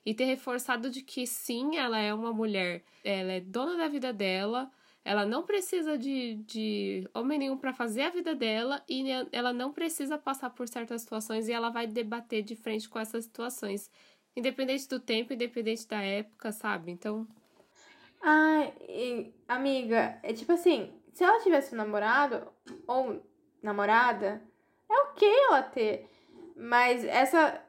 e 0.05 0.15
ter 0.15 0.25
reforçado 0.25 0.91
de 0.91 1.03
que 1.03 1.27
sim, 1.27 1.77
ela 1.77 1.99
é 1.99 2.13
uma 2.15 2.33
mulher, 2.33 2.83
ela 3.05 3.33
é 3.33 3.41
dona 3.41 3.77
da 3.77 3.89
vida 3.89 4.13
dela, 4.13 4.71
ela 5.05 5.27
não 5.27 5.45
precisa 5.45 5.99
de, 5.99 6.37
de 6.47 7.09
homem 7.15 7.39
nenhum 7.39 7.59
para 7.59 7.75
fazer 7.75 8.03
a 8.03 8.11
vida 8.11 8.35
dela 8.35 8.83
e 8.89 9.05
ela 9.33 9.53
não 9.53 9.73
precisa 9.73 10.19
passar 10.19 10.51
por 10.51 10.69
certas 10.69 11.03
situações 11.03 11.49
e 11.49 11.53
ela 11.53 11.71
vai 11.71 11.87
debater 11.87 12.43
de 12.43 12.57
frente 12.57 12.89
com 12.89 12.99
essas 12.99 13.25
situações, 13.25 13.91
independente 14.35 14.89
do 14.89 15.01
tempo, 15.01 15.33
independente 15.33 15.87
da 15.87 16.01
época, 16.03 16.53
sabe? 16.53 16.91
Então. 16.93 17.27
Ai, 18.23 19.33
amiga, 19.49 20.19
é 20.23 20.33
tipo 20.33 20.53
assim, 20.53 20.93
se 21.13 21.25
ela 21.25 21.41
tivesse 21.41 21.75
um 21.75 21.79
namorado 21.79 22.47
ou 22.87 23.23
namorada, 23.63 24.43
é 24.91 24.95
ok 24.95 25.29
ela 25.47 25.63
ter. 25.63 26.09
Mas 26.57 27.05
essa 27.05 27.65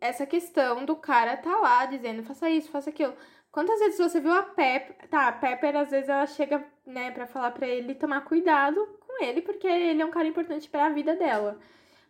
essa 0.00 0.26
questão 0.26 0.84
do 0.84 0.94
cara 0.96 1.36
tá 1.36 1.56
lá 1.56 1.86
dizendo, 1.86 2.22
faça 2.22 2.50
isso, 2.50 2.70
faça 2.70 2.90
aquilo. 2.90 3.14
Quantas 3.50 3.78
vezes 3.78 3.98
você 3.98 4.20
viu 4.20 4.32
a 4.32 4.42
Pepper? 4.42 5.08
Tá, 5.08 5.28
a 5.28 5.32
Pepper 5.32 5.76
às 5.76 5.90
vezes 5.90 6.08
ela 6.08 6.26
chega, 6.26 6.64
né, 6.84 7.10
para 7.10 7.26
falar 7.26 7.52
para 7.52 7.66
ele 7.66 7.94
tomar 7.94 8.20
cuidado 8.22 8.86
com 9.00 9.24
ele, 9.24 9.40
porque 9.40 9.66
ele 9.66 10.02
é 10.02 10.04
um 10.04 10.10
cara 10.10 10.28
importante 10.28 10.68
para 10.68 10.86
a 10.86 10.90
vida 10.90 11.16
dela. 11.16 11.58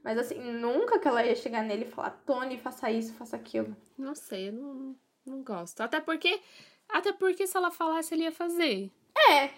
Mas 0.03 0.19
assim, 0.19 0.41
nunca 0.41 0.99
que 0.99 1.07
ela 1.09 1.25
ia 1.25 1.37
chegar 1.37 1.63
nele 1.63 1.85
e 1.85 1.91
falar, 1.91 2.11
Tony, 2.27 2.59
faça 2.59 2.91
isso, 2.91 3.15
faça 3.15 3.37
aquilo. 3.37 3.77
Não 3.97 4.15
sei, 4.15 4.49
eu 4.49 4.53
não, 4.53 4.97
não 5.25 5.43
gosto. 5.43 5.81
Até 5.81 6.01
porque. 6.01 6.41
Até 6.89 7.13
porque 7.13 7.47
se 7.47 7.57
ela 7.57 7.71
falasse, 7.71 8.15
ele 8.15 8.25
ia 8.25 8.33
fazer. 8.33 8.91
É. 9.17 9.51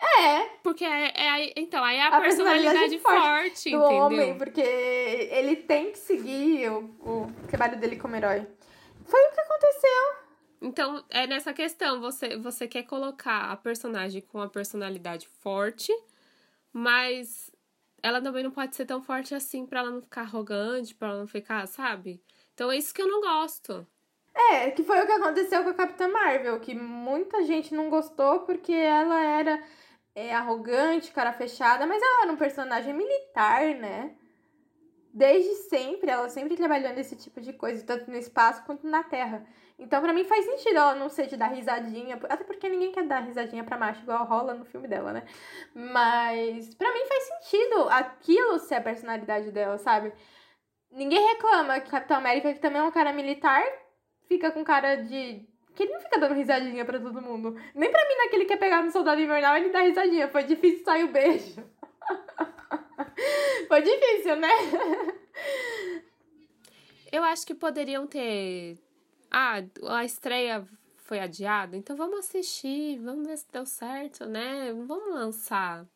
É. 0.00 0.44
Porque 0.62 0.84
é, 0.84 1.12
é 1.14 1.52
então, 1.56 1.82
aí 1.84 1.96
é 1.96 2.02
a, 2.02 2.08
a 2.08 2.20
personalidade, 2.20 2.96
personalidade, 2.96 2.98
forte, 2.98 3.20
forte 3.20 3.70
do 3.70 3.76
entendeu? 3.76 4.04
homem, 4.04 4.38
porque 4.38 4.60
ele 4.60 5.56
tem 5.56 5.92
que 5.92 5.98
seguir 5.98 6.70
o, 6.70 6.84
o 7.00 7.32
trabalho 7.48 7.78
dele 7.78 7.96
como 7.96 8.16
herói. 8.16 8.46
Foi 9.04 9.20
o 9.20 9.32
que 9.32 9.40
aconteceu. 9.40 10.28
Então, 10.60 11.04
é 11.08 11.26
nessa 11.26 11.52
questão, 11.52 12.00
você, 12.00 12.36
você 12.36 12.66
quer 12.66 12.82
colocar 12.84 13.50
a 13.50 13.56
personagem 13.56 14.20
com 14.22 14.40
a 14.40 14.48
personalidade 14.48 15.28
forte, 15.40 15.92
mas 16.72 17.50
ela 18.02 18.20
também 18.20 18.42
não 18.42 18.50
pode 18.50 18.74
ser 18.74 18.86
tão 18.86 19.02
forte 19.02 19.34
assim 19.34 19.66
para 19.66 19.80
ela 19.80 19.90
não 19.90 20.02
ficar 20.02 20.22
arrogante, 20.22 20.94
para 20.94 21.08
ela 21.08 21.18
não 21.18 21.26
ficar, 21.26 21.66
sabe? 21.66 22.22
Então 22.54 22.70
é 22.70 22.76
isso 22.76 22.92
que 22.92 23.02
eu 23.02 23.08
não 23.08 23.20
gosto. 23.20 23.86
É, 24.38 24.70
que 24.70 24.84
foi 24.84 25.02
o 25.02 25.06
que 25.06 25.12
aconteceu 25.12 25.64
com 25.64 25.70
a 25.70 25.74
Capitã 25.74 26.08
Marvel, 26.08 26.60
que 26.60 26.74
muita 26.74 27.44
gente 27.44 27.74
não 27.74 27.90
gostou 27.90 28.40
porque 28.40 28.72
ela 28.72 29.20
era 29.20 29.60
é, 30.14 30.32
arrogante, 30.32 31.12
cara 31.12 31.32
fechada, 31.32 31.86
mas 31.86 32.00
ela 32.00 32.22
era 32.22 32.32
um 32.32 32.36
personagem 32.36 32.94
militar, 32.94 33.74
né? 33.74 34.14
Desde 35.12 35.54
sempre, 35.68 36.10
ela 36.10 36.28
sempre 36.28 36.56
trabalhou 36.56 36.92
nesse 36.92 37.16
tipo 37.16 37.40
de 37.40 37.52
coisa, 37.52 37.84
tanto 37.84 38.10
no 38.10 38.16
espaço 38.16 38.64
quanto 38.64 38.86
na 38.86 39.02
Terra. 39.02 39.44
Então, 39.78 40.00
para 40.00 40.12
mim, 40.12 40.24
faz 40.24 40.44
sentido 40.44 40.76
ela 40.76 40.94
não 40.94 41.08
ser 41.08 41.26
de 41.26 41.36
dar 41.36 41.48
risadinha, 41.48 42.18
até 42.28 42.44
porque 42.44 42.68
ninguém 42.68 42.92
quer 42.92 43.04
dar 43.04 43.20
risadinha 43.20 43.64
pra 43.64 43.78
macho, 43.78 44.02
igual 44.02 44.24
rola 44.24 44.54
no 44.54 44.64
filme 44.64 44.86
dela, 44.86 45.12
né? 45.12 45.24
Mas, 45.74 46.74
para 46.74 46.92
mim, 46.92 47.06
faz 47.06 47.24
sentido 47.24 47.88
aquilo 47.90 48.58
ser 48.60 48.76
a 48.76 48.80
personalidade 48.80 49.50
dela, 49.50 49.78
sabe? 49.78 50.12
Ninguém 50.90 51.26
reclama 51.28 51.80
que 51.80 51.90
Capitão 51.90 52.16
América, 52.18 52.52
que 52.52 52.60
também 52.60 52.80
é 52.80 52.84
um 52.84 52.90
cara 52.90 53.12
militar, 53.12 53.62
fica 54.28 54.50
com 54.50 54.62
cara 54.62 54.96
de. 54.96 55.42
Que 55.74 55.84
ele 55.84 55.92
não 55.92 56.00
fica 56.00 56.18
dando 56.18 56.34
risadinha 56.34 56.84
pra 56.84 57.00
todo 57.00 57.22
mundo. 57.22 57.56
Nem 57.74 57.90
pra 57.90 58.08
mim, 58.08 58.16
naquele 58.16 58.44
que 58.44 58.50
quer 58.50 58.58
pegar 58.58 58.82
no 58.82 58.90
Soldado 58.90 59.20
Invernal, 59.20 59.56
ele 59.56 59.70
dá 59.70 59.80
risadinha. 59.80 60.28
Foi 60.28 60.44
difícil 60.44 60.84
sair 60.84 61.04
o 61.04 61.12
beijo. 61.12 61.64
Foi 63.68 63.82
difícil, 63.82 64.36
né? 64.36 64.48
Eu 67.10 67.22
acho 67.24 67.46
que 67.46 67.54
poderiam 67.54 68.06
ter. 68.06 68.78
Ah, 69.30 69.62
a 69.88 70.04
estreia 70.04 70.66
foi 70.96 71.20
adiada, 71.20 71.74
então 71.76 71.96
vamos 71.96 72.18
assistir, 72.18 72.98
vamos 72.98 73.26
ver 73.26 73.38
se 73.38 73.46
deu 73.50 73.64
certo, 73.64 74.26
né? 74.26 74.72
Vamos 74.72 75.14
lançar. 75.14 75.86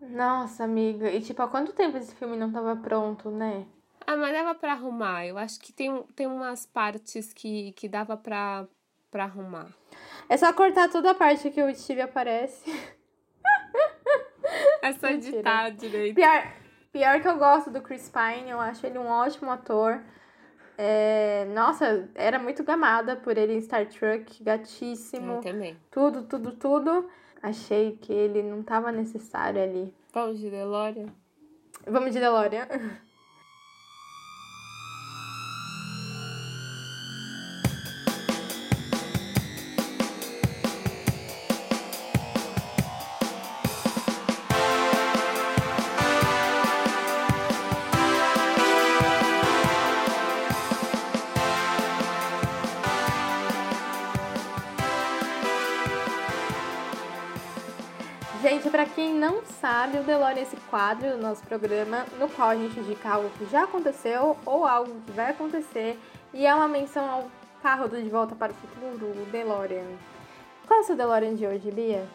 Nossa, 0.00 0.64
amiga, 0.64 1.10
e 1.10 1.20
tipo, 1.20 1.40
há 1.40 1.48
quanto 1.48 1.72
tempo 1.72 1.96
esse 1.96 2.14
filme 2.16 2.36
não 2.36 2.50
tava 2.50 2.74
pronto, 2.76 3.30
né? 3.30 3.64
Ah, 4.06 4.16
mas 4.16 4.32
dava 4.32 4.54
pra 4.54 4.72
arrumar. 4.72 5.26
Eu 5.26 5.38
acho 5.38 5.58
que 5.60 5.72
tem, 5.72 6.02
tem 6.14 6.26
umas 6.26 6.66
partes 6.66 7.32
que, 7.32 7.72
que 7.72 7.88
dava 7.88 8.16
pra, 8.16 8.66
pra 9.10 9.24
arrumar. 9.24 9.68
É 10.28 10.36
só 10.36 10.52
cortar 10.52 10.90
toda 10.90 11.10
a 11.10 11.14
parte 11.14 11.50
que 11.50 11.62
o 11.62 11.74
Steve 11.74 12.02
aparece. 12.02 12.70
É 14.82 14.92
só 14.92 15.08
editar 15.08 15.70
direito. 15.70 16.14
Pior, 16.14 16.52
pior 16.92 17.20
que 17.20 17.28
eu 17.28 17.38
gosto 17.38 17.70
do 17.70 17.80
Chris 17.80 18.10
Pine, 18.10 18.50
eu 18.50 18.60
acho 18.60 18.86
ele 18.86 18.98
um 18.98 19.06
ótimo 19.06 19.50
ator. 19.50 20.02
É, 20.76 21.46
nossa, 21.54 22.08
era 22.14 22.38
muito 22.38 22.62
gamada 22.64 23.16
por 23.16 23.38
ele 23.38 23.54
em 23.54 23.60
Star 23.60 23.86
Trek, 23.86 24.42
gatíssimo. 24.42 25.34
Eu 25.34 25.40
também. 25.40 25.76
Tudo, 25.90 26.24
tudo, 26.24 26.52
tudo. 26.52 27.08
Achei 27.42 27.96
que 27.96 28.12
ele 28.12 28.42
não 28.42 28.62
tava 28.62 28.90
necessário 28.90 29.62
ali. 29.62 29.94
Vamos 30.12 30.38
de 30.38 30.50
DeLorean? 30.50 31.06
Vamos 31.86 32.12
de 32.12 32.20
DeLorean. 32.20 32.66
Gente, 58.44 58.68
para 58.68 58.84
quem 58.84 59.14
não 59.14 59.42
sabe, 59.42 59.96
o 59.96 60.02
DeLorean 60.02 60.40
é 60.40 60.42
esse 60.42 60.56
quadro 60.68 61.12
do 61.12 61.16
nosso 61.16 61.42
programa 61.44 62.04
no 62.20 62.28
qual 62.28 62.50
a 62.50 62.54
gente 62.54 62.78
indica 62.78 63.08
algo 63.08 63.30
que 63.38 63.46
já 63.46 63.64
aconteceu 63.64 64.36
ou 64.44 64.66
algo 64.66 65.00
que 65.00 65.12
vai 65.12 65.30
acontecer 65.30 65.98
e 66.30 66.44
é 66.44 66.54
uma 66.54 66.68
menção 66.68 67.08
ao 67.08 67.30
carro 67.62 67.88
do 67.88 67.96
De 67.96 68.06
Volta 68.10 68.34
para 68.34 68.52
o 68.52 68.54
Futuro, 68.54 69.06
o 69.06 69.26
DeLorean. 69.32 69.86
Qual 70.66 70.78
é 70.78 70.82
o 70.82 70.84
seu 70.84 70.94
DeLorean 70.94 71.34
de 71.34 71.46
hoje, 71.46 71.70
Bia? 71.70 72.06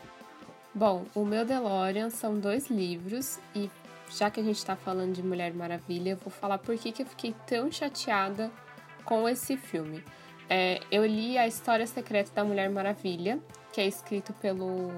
Bom, 0.72 1.04
o 1.16 1.26
meu 1.26 1.44
DeLorean 1.44 2.12
são 2.12 2.38
dois 2.38 2.70
livros 2.70 3.40
e 3.56 3.68
já 4.12 4.30
que 4.30 4.40
a 4.40 4.44
gente 4.44 4.58
está 4.58 4.76
falando 4.76 5.14
de 5.14 5.24
Mulher 5.24 5.52
Maravilha, 5.52 6.12
eu 6.12 6.18
vou 6.18 6.30
falar 6.30 6.60
por 6.60 6.78
que, 6.78 6.92
que 6.92 7.02
eu 7.02 7.08
fiquei 7.08 7.34
tão 7.48 7.72
chateada 7.72 8.52
com 9.04 9.28
esse 9.28 9.58
filme. 9.58 10.04
É, 10.48 10.80
eu 10.92 11.04
li 11.04 11.40
A 11.40 11.48
História 11.48 11.88
Secreta 11.88 12.30
da 12.36 12.44
Mulher 12.44 12.70
Maravilha, 12.70 13.40
que 13.74 13.82
é 13.82 13.88
escrito 13.88 14.32
pelo 14.34 14.92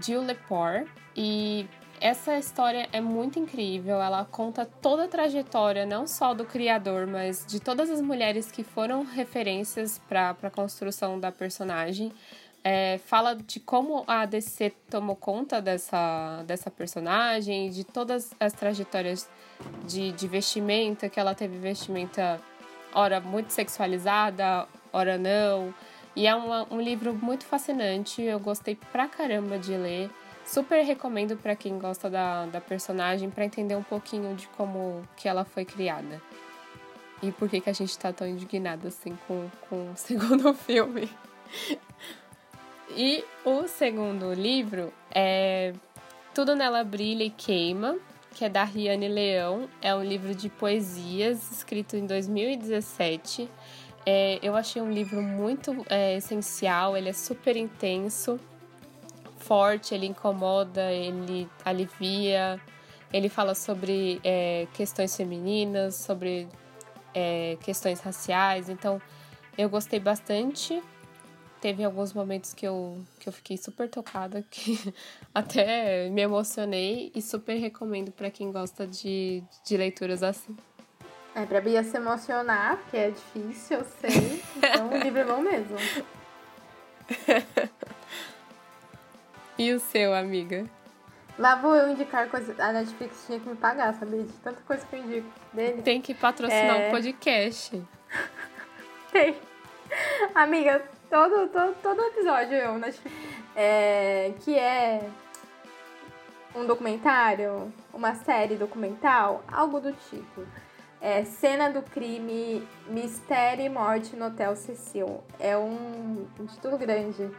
Jill 0.00 0.22
Lepore. 0.22 0.86
E 1.14 1.66
essa 2.00 2.38
história 2.38 2.88
é 2.92 3.00
muito 3.00 3.38
incrível. 3.38 4.00
Ela 4.00 4.24
conta 4.24 4.66
toda 4.66 5.04
a 5.04 5.08
trajetória, 5.08 5.86
não 5.86 6.06
só 6.06 6.34
do 6.34 6.44
criador, 6.44 7.06
mas 7.06 7.44
de 7.46 7.60
todas 7.60 7.90
as 7.90 8.00
mulheres 8.00 8.50
que 8.50 8.62
foram 8.62 9.04
referências 9.04 10.00
para 10.08 10.36
a 10.42 10.50
construção 10.50 11.18
da 11.18 11.32
personagem. 11.32 12.12
É, 12.62 12.98
fala 12.98 13.36
de 13.36 13.60
como 13.60 14.02
a 14.08 14.26
DC 14.26 14.70
tomou 14.90 15.14
conta 15.14 15.62
dessa, 15.62 16.42
dessa 16.46 16.68
personagem, 16.68 17.70
de 17.70 17.84
todas 17.84 18.34
as 18.40 18.52
trajetórias 18.52 19.28
de, 19.86 20.10
de 20.10 20.26
vestimenta, 20.26 21.08
que 21.08 21.20
ela 21.20 21.32
teve 21.32 21.58
vestimenta, 21.58 22.40
ora 22.92 23.20
muito 23.20 23.52
sexualizada, 23.52 24.66
ora 24.92 25.16
não. 25.16 25.72
E 26.16 26.26
é 26.26 26.34
um 26.34 26.80
livro 26.80 27.12
muito 27.12 27.44
fascinante, 27.44 28.22
eu 28.22 28.40
gostei 28.40 28.74
pra 28.90 29.06
caramba 29.06 29.58
de 29.58 29.76
ler. 29.76 30.10
Super 30.46 30.82
recomendo 30.82 31.36
para 31.36 31.54
quem 31.54 31.78
gosta 31.78 32.08
da, 32.08 32.46
da 32.46 32.58
personagem 32.58 33.28
para 33.28 33.44
entender 33.44 33.76
um 33.76 33.82
pouquinho 33.82 34.34
de 34.34 34.48
como 34.48 35.06
que 35.14 35.28
ela 35.28 35.44
foi 35.44 35.66
criada. 35.66 36.22
E 37.22 37.30
por 37.30 37.50
que, 37.50 37.60
que 37.60 37.68
a 37.68 37.72
gente 37.72 37.98
tá 37.98 38.14
tão 38.14 38.26
indignado 38.26 38.88
assim 38.88 39.18
com, 39.28 39.50
com 39.68 39.90
o 39.90 39.96
segundo 39.96 40.54
filme. 40.54 41.10
e 42.96 43.22
o 43.44 43.68
segundo 43.68 44.32
livro 44.32 44.94
é 45.14 45.74
Tudo 46.34 46.56
Nela 46.56 46.82
Brilha 46.82 47.24
e 47.24 47.30
Queima, 47.30 47.98
que 48.34 48.42
é 48.42 48.48
da 48.48 48.64
Riane 48.64 49.08
Leão. 49.08 49.68
É 49.82 49.94
um 49.94 50.02
livro 50.02 50.34
de 50.34 50.48
poesias 50.48 51.50
escrito 51.52 51.94
em 51.94 52.06
2017. 52.06 53.50
É, 54.08 54.38
eu 54.40 54.54
achei 54.54 54.80
um 54.80 54.92
livro 54.92 55.20
muito 55.20 55.84
é, 55.90 56.16
essencial, 56.16 56.96
ele 56.96 57.08
é 57.08 57.12
super 57.12 57.56
intenso, 57.56 58.38
forte, 59.36 59.92
ele 59.92 60.06
incomoda, 60.06 60.92
ele 60.92 61.48
alivia, 61.64 62.60
ele 63.12 63.28
fala 63.28 63.52
sobre 63.52 64.20
é, 64.22 64.68
questões 64.74 65.16
femininas, 65.16 65.96
sobre 65.96 66.46
é, 67.12 67.58
questões 67.62 67.98
raciais, 67.98 68.68
então 68.68 69.02
eu 69.58 69.68
gostei 69.68 69.98
bastante. 69.98 70.80
Teve 71.60 71.82
alguns 71.82 72.12
momentos 72.12 72.54
que 72.54 72.64
eu, 72.64 73.02
que 73.18 73.28
eu 73.28 73.32
fiquei 73.32 73.56
super 73.56 73.88
tocada, 73.88 74.44
que 74.48 74.78
até 75.34 76.08
me 76.10 76.22
emocionei 76.22 77.10
e 77.12 77.20
super 77.20 77.56
recomendo 77.56 78.12
para 78.12 78.30
quem 78.30 78.52
gosta 78.52 78.86
de, 78.86 79.42
de 79.64 79.76
leituras 79.76 80.22
assim. 80.22 80.56
É 81.36 81.44
pra 81.44 81.60
Bia 81.60 81.84
se 81.84 81.94
emocionar, 81.98 82.78
porque 82.78 82.96
é 82.96 83.10
difícil, 83.10 83.80
eu 83.80 83.84
sei. 84.00 84.42
Então 84.56 84.88
o 84.88 84.96
livro 84.96 85.20
é 85.20 85.24
bom 85.24 85.42
mesmo. 85.42 85.76
e 89.58 89.70
o 89.70 89.78
seu, 89.78 90.14
amiga? 90.14 90.64
Lá 91.38 91.56
vou 91.56 91.76
eu 91.76 91.90
indicar 91.90 92.30
coisas. 92.30 92.58
A 92.58 92.72
Netflix 92.72 93.26
tinha 93.26 93.38
que 93.38 93.46
me 93.46 93.54
pagar, 93.54 93.92
sabia? 93.92 94.22
De 94.22 94.32
tanta 94.32 94.62
coisa 94.62 94.86
que 94.86 94.96
eu 94.96 95.00
indico 95.00 95.28
dele. 95.52 95.82
Tem 95.82 96.00
que 96.00 96.14
patrocinar 96.14 96.80
é... 96.80 96.88
um 96.88 96.90
podcast. 96.90 97.82
Tem. 99.12 99.36
Amiga, 100.34 100.82
todo, 101.10 101.48
todo, 101.48 101.76
todo 101.82 102.02
episódio 102.02 102.54
eu, 102.54 102.78
Netflix. 102.78 103.14
É, 103.54 104.32
que 104.40 104.58
é 104.58 105.06
um 106.54 106.64
documentário, 106.64 107.70
uma 107.92 108.14
série 108.14 108.56
documental, 108.56 109.44
algo 109.46 109.80
do 109.80 109.92
tipo. 109.92 110.46
É, 111.00 111.24
Cena 111.24 111.70
do 111.70 111.82
crime, 111.82 112.66
Mistério 112.88 113.64
e 113.64 113.68
Morte 113.68 114.16
no 114.16 114.26
Hotel 114.26 114.56
Cecil. 114.56 115.22
É 115.38 115.56
um, 115.56 116.26
um 116.40 116.46
título 116.46 116.78
grande, 116.78 117.30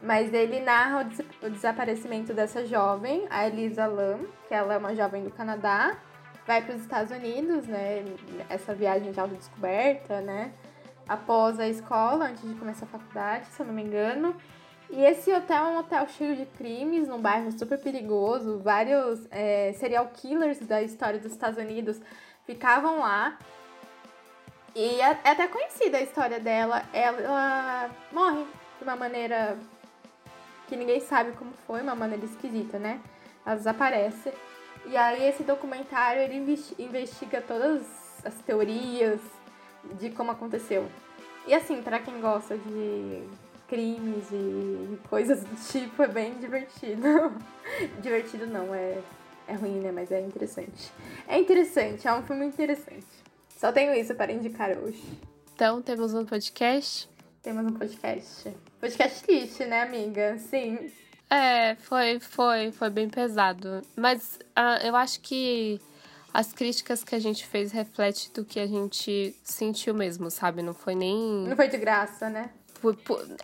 mas 0.00 0.32
ele 0.32 0.60
narra 0.60 1.00
o, 1.00 1.04
des 1.04 1.20
o, 1.42 1.50
desaparecimento 1.50 2.32
dessa 2.32 2.64
jovem, 2.64 3.26
a 3.28 3.46
Elisa 3.46 3.86
Lam, 3.86 4.20
que 4.48 4.54
ela 4.54 4.74
é 4.74 4.78
uma 4.78 4.94
jovem 4.94 5.24
do 5.24 5.30
Canadá, 5.30 5.96
vai 6.46 6.62
para 6.62 6.74
os 6.74 6.82
Estados 6.82 7.10
Unidos, 7.12 7.66
né? 7.66 8.04
Essa 8.48 8.74
viagem 8.74 9.12
de 9.12 9.20
autodescoberta, 9.20 10.20
né? 10.20 10.52
Após 11.08 11.58
a 11.58 11.68
escola, 11.68 12.26
antes 12.26 12.48
de 12.48 12.54
começar 12.54 12.86
a 12.86 12.88
faculdade, 12.88 13.46
se 13.46 13.60
eu 13.60 13.66
não 13.66 13.74
me 13.74 13.82
engano. 13.82 14.34
E 14.90 15.02
esse 15.04 15.32
hotel 15.32 15.64
é 15.64 15.68
um 15.70 15.78
hotel 15.78 16.06
cheio 16.06 16.36
de 16.36 16.44
crimes, 16.44 17.08
num 17.08 17.18
bairro 17.18 17.50
super 17.52 17.78
perigoso. 17.80 18.58
Vários 18.58 19.26
é, 19.30 19.72
serial 19.72 20.06
killers 20.08 20.58
da 20.60 20.82
história 20.82 21.18
dos 21.18 21.32
Estados 21.32 21.58
Unidos 21.58 22.00
ficavam 22.46 23.00
lá. 23.00 23.38
E 24.74 25.00
é, 25.00 25.20
é 25.24 25.30
até 25.30 25.48
conhecida 25.48 25.98
a 25.98 26.02
história 26.02 26.40
dela. 26.40 26.82
Ela, 26.92 27.90
morre 28.10 28.44
de 28.78 28.84
uma 28.84 28.96
maneira 28.96 29.58
que 30.68 30.76
ninguém 30.76 31.00
sabe 31.00 31.32
como 31.32 31.52
foi, 31.66 31.82
uma 31.82 31.94
maneira 31.94 32.24
esquisita, 32.24 32.78
né? 32.78 33.00
Ela 33.44 33.56
desaparece. 33.56 34.32
E 34.86 34.96
aí 34.96 35.28
esse 35.28 35.42
documentário 35.42 36.22
ele 36.22 36.36
investiga 36.78 37.40
todas 37.40 37.82
as 38.24 38.34
teorias 38.46 39.20
de 39.98 40.10
como 40.10 40.30
aconteceu. 40.30 40.88
E 41.46 41.54
assim, 41.54 41.82
para 41.82 41.98
quem 41.98 42.20
gosta 42.20 42.56
de 42.56 43.28
crimes 43.68 44.24
e 44.30 44.98
coisas 45.08 45.42
do 45.42 45.56
tipo, 45.70 46.02
é 46.02 46.08
bem 46.08 46.34
divertido. 46.34 47.32
divertido 48.00 48.46
não, 48.46 48.74
é, 48.74 48.98
é 49.52 49.56
ruim, 49.56 49.80
né? 49.80 49.92
Mas 49.92 50.10
é 50.10 50.20
interessante. 50.20 50.92
É 51.28 51.38
interessante, 51.38 52.06
é 52.08 52.14
um 52.14 52.22
filme 52.22 52.46
interessante. 52.46 53.06
Só 53.56 53.70
tenho 53.70 53.94
isso 53.94 54.14
para 54.14 54.32
indicar 54.32 54.76
hoje. 54.76 55.02
Então, 55.54 55.80
temos 55.80 56.14
um 56.14 56.24
podcast? 56.24 57.08
Temos 57.42 57.66
um 57.66 57.74
podcast. 57.74 58.52
Podcast 58.80 59.22
triste, 59.22 59.64
né, 59.64 59.82
amiga? 59.82 60.38
Sim. 60.38 60.90
É, 61.30 61.76
foi, 61.76 62.18
foi, 62.18 62.72
foi 62.72 62.90
bem 62.90 63.08
pesado. 63.08 63.82
Mas 63.96 64.38
uh, 64.58 64.84
eu 64.84 64.96
acho 64.96 65.20
que 65.20 65.80
as 66.32 66.52
críticas 66.52 67.04
que 67.04 67.14
a 67.14 67.18
gente 67.18 67.46
fez 67.46 67.72
reflete 67.72 68.32
do 68.32 68.44
que 68.44 68.58
a 68.58 68.66
gente 68.66 69.34
sentiu 69.44 69.94
mesmo, 69.94 70.30
sabe? 70.30 70.62
Não 70.62 70.74
foi 70.74 70.94
nem. 70.94 71.46
Não 71.46 71.56
foi 71.56 71.68
de 71.68 71.78
graça, 71.78 72.28
né? 72.28 72.50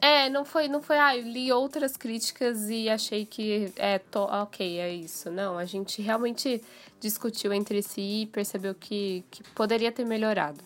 É, 0.01 0.29
não 0.29 0.45
foi, 0.45 0.69
não 0.69 0.83
foi, 0.83 0.99
ah, 0.99 1.17
eu 1.17 1.23
li 1.23 1.53
outras 1.53 1.97
críticas 1.97 2.69
e 2.69 2.89
achei 2.89 3.25
que 3.25 3.73
é, 3.77 3.99
to, 3.99 4.21
ok, 4.21 4.79
é 4.81 4.93
isso. 4.93 5.31
Não, 5.31 5.57
a 5.57 5.65
gente 5.65 6.03
realmente 6.03 6.63
discutiu 7.01 7.53
entre 7.53 7.83
si 7.83 8.23
e 8.23 8.27
percebeu 8.27 8.75
que, 8.75 9.25
que 9.31 9.43
poderia 9.51 9.93
ter 9.93 10.05
melhorado. 10.05 10.63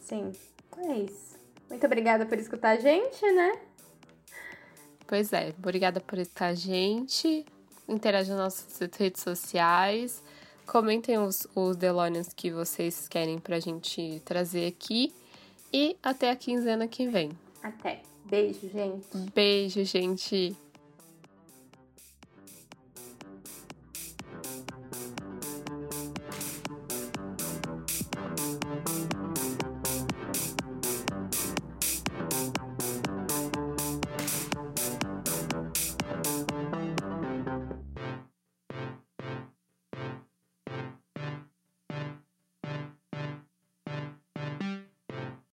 Sim, 0.00 0.32
é 0.78 0.98
isso. 0.98 1.36
Muito 1.68 1.84
obrigada 1.86 2.24
por 2.26 2.38
escutar 2.38 2.70
a 2.70 2.76
gente, 2.76 3.20
né? 3.32 3.52
Pois 5.06 5.32
é, 5.32 5.54
obrigada 5.58 6.00
por 6.00 6.18
escutar 6.18 6.48
a 6.48 6.54
gente. 6.54 7.44
Interajam 7.88 8.36
nas 8.36 8.54
nossas 8.54 8.90
redes 8.98 9.22
sociais. 9.22 10.22
Comentem 10.66 11.18
os, 11.18 11.46
os 11.54 11.76
Delonians 11.76 12.32
que 12.34 12.50
vocês 12.50 13.08
querem 13.08 13.38
pra 13.38 13.58
gente 13.58 14.20
trazer 14.24 14.66
aqui. 14.66 15.14
E 15.72 15.96
até 16.02 16.30
a 16.30 16.36
quinzena 16.36 16.86
que 16.86 17.06
vem. 17.08 17.30
Até. 17.62 18.07
Beijo, 18.28 18.68
gente. 18.68 19.30
Beijo, 19.34 19.84
gente. 19.84 20.56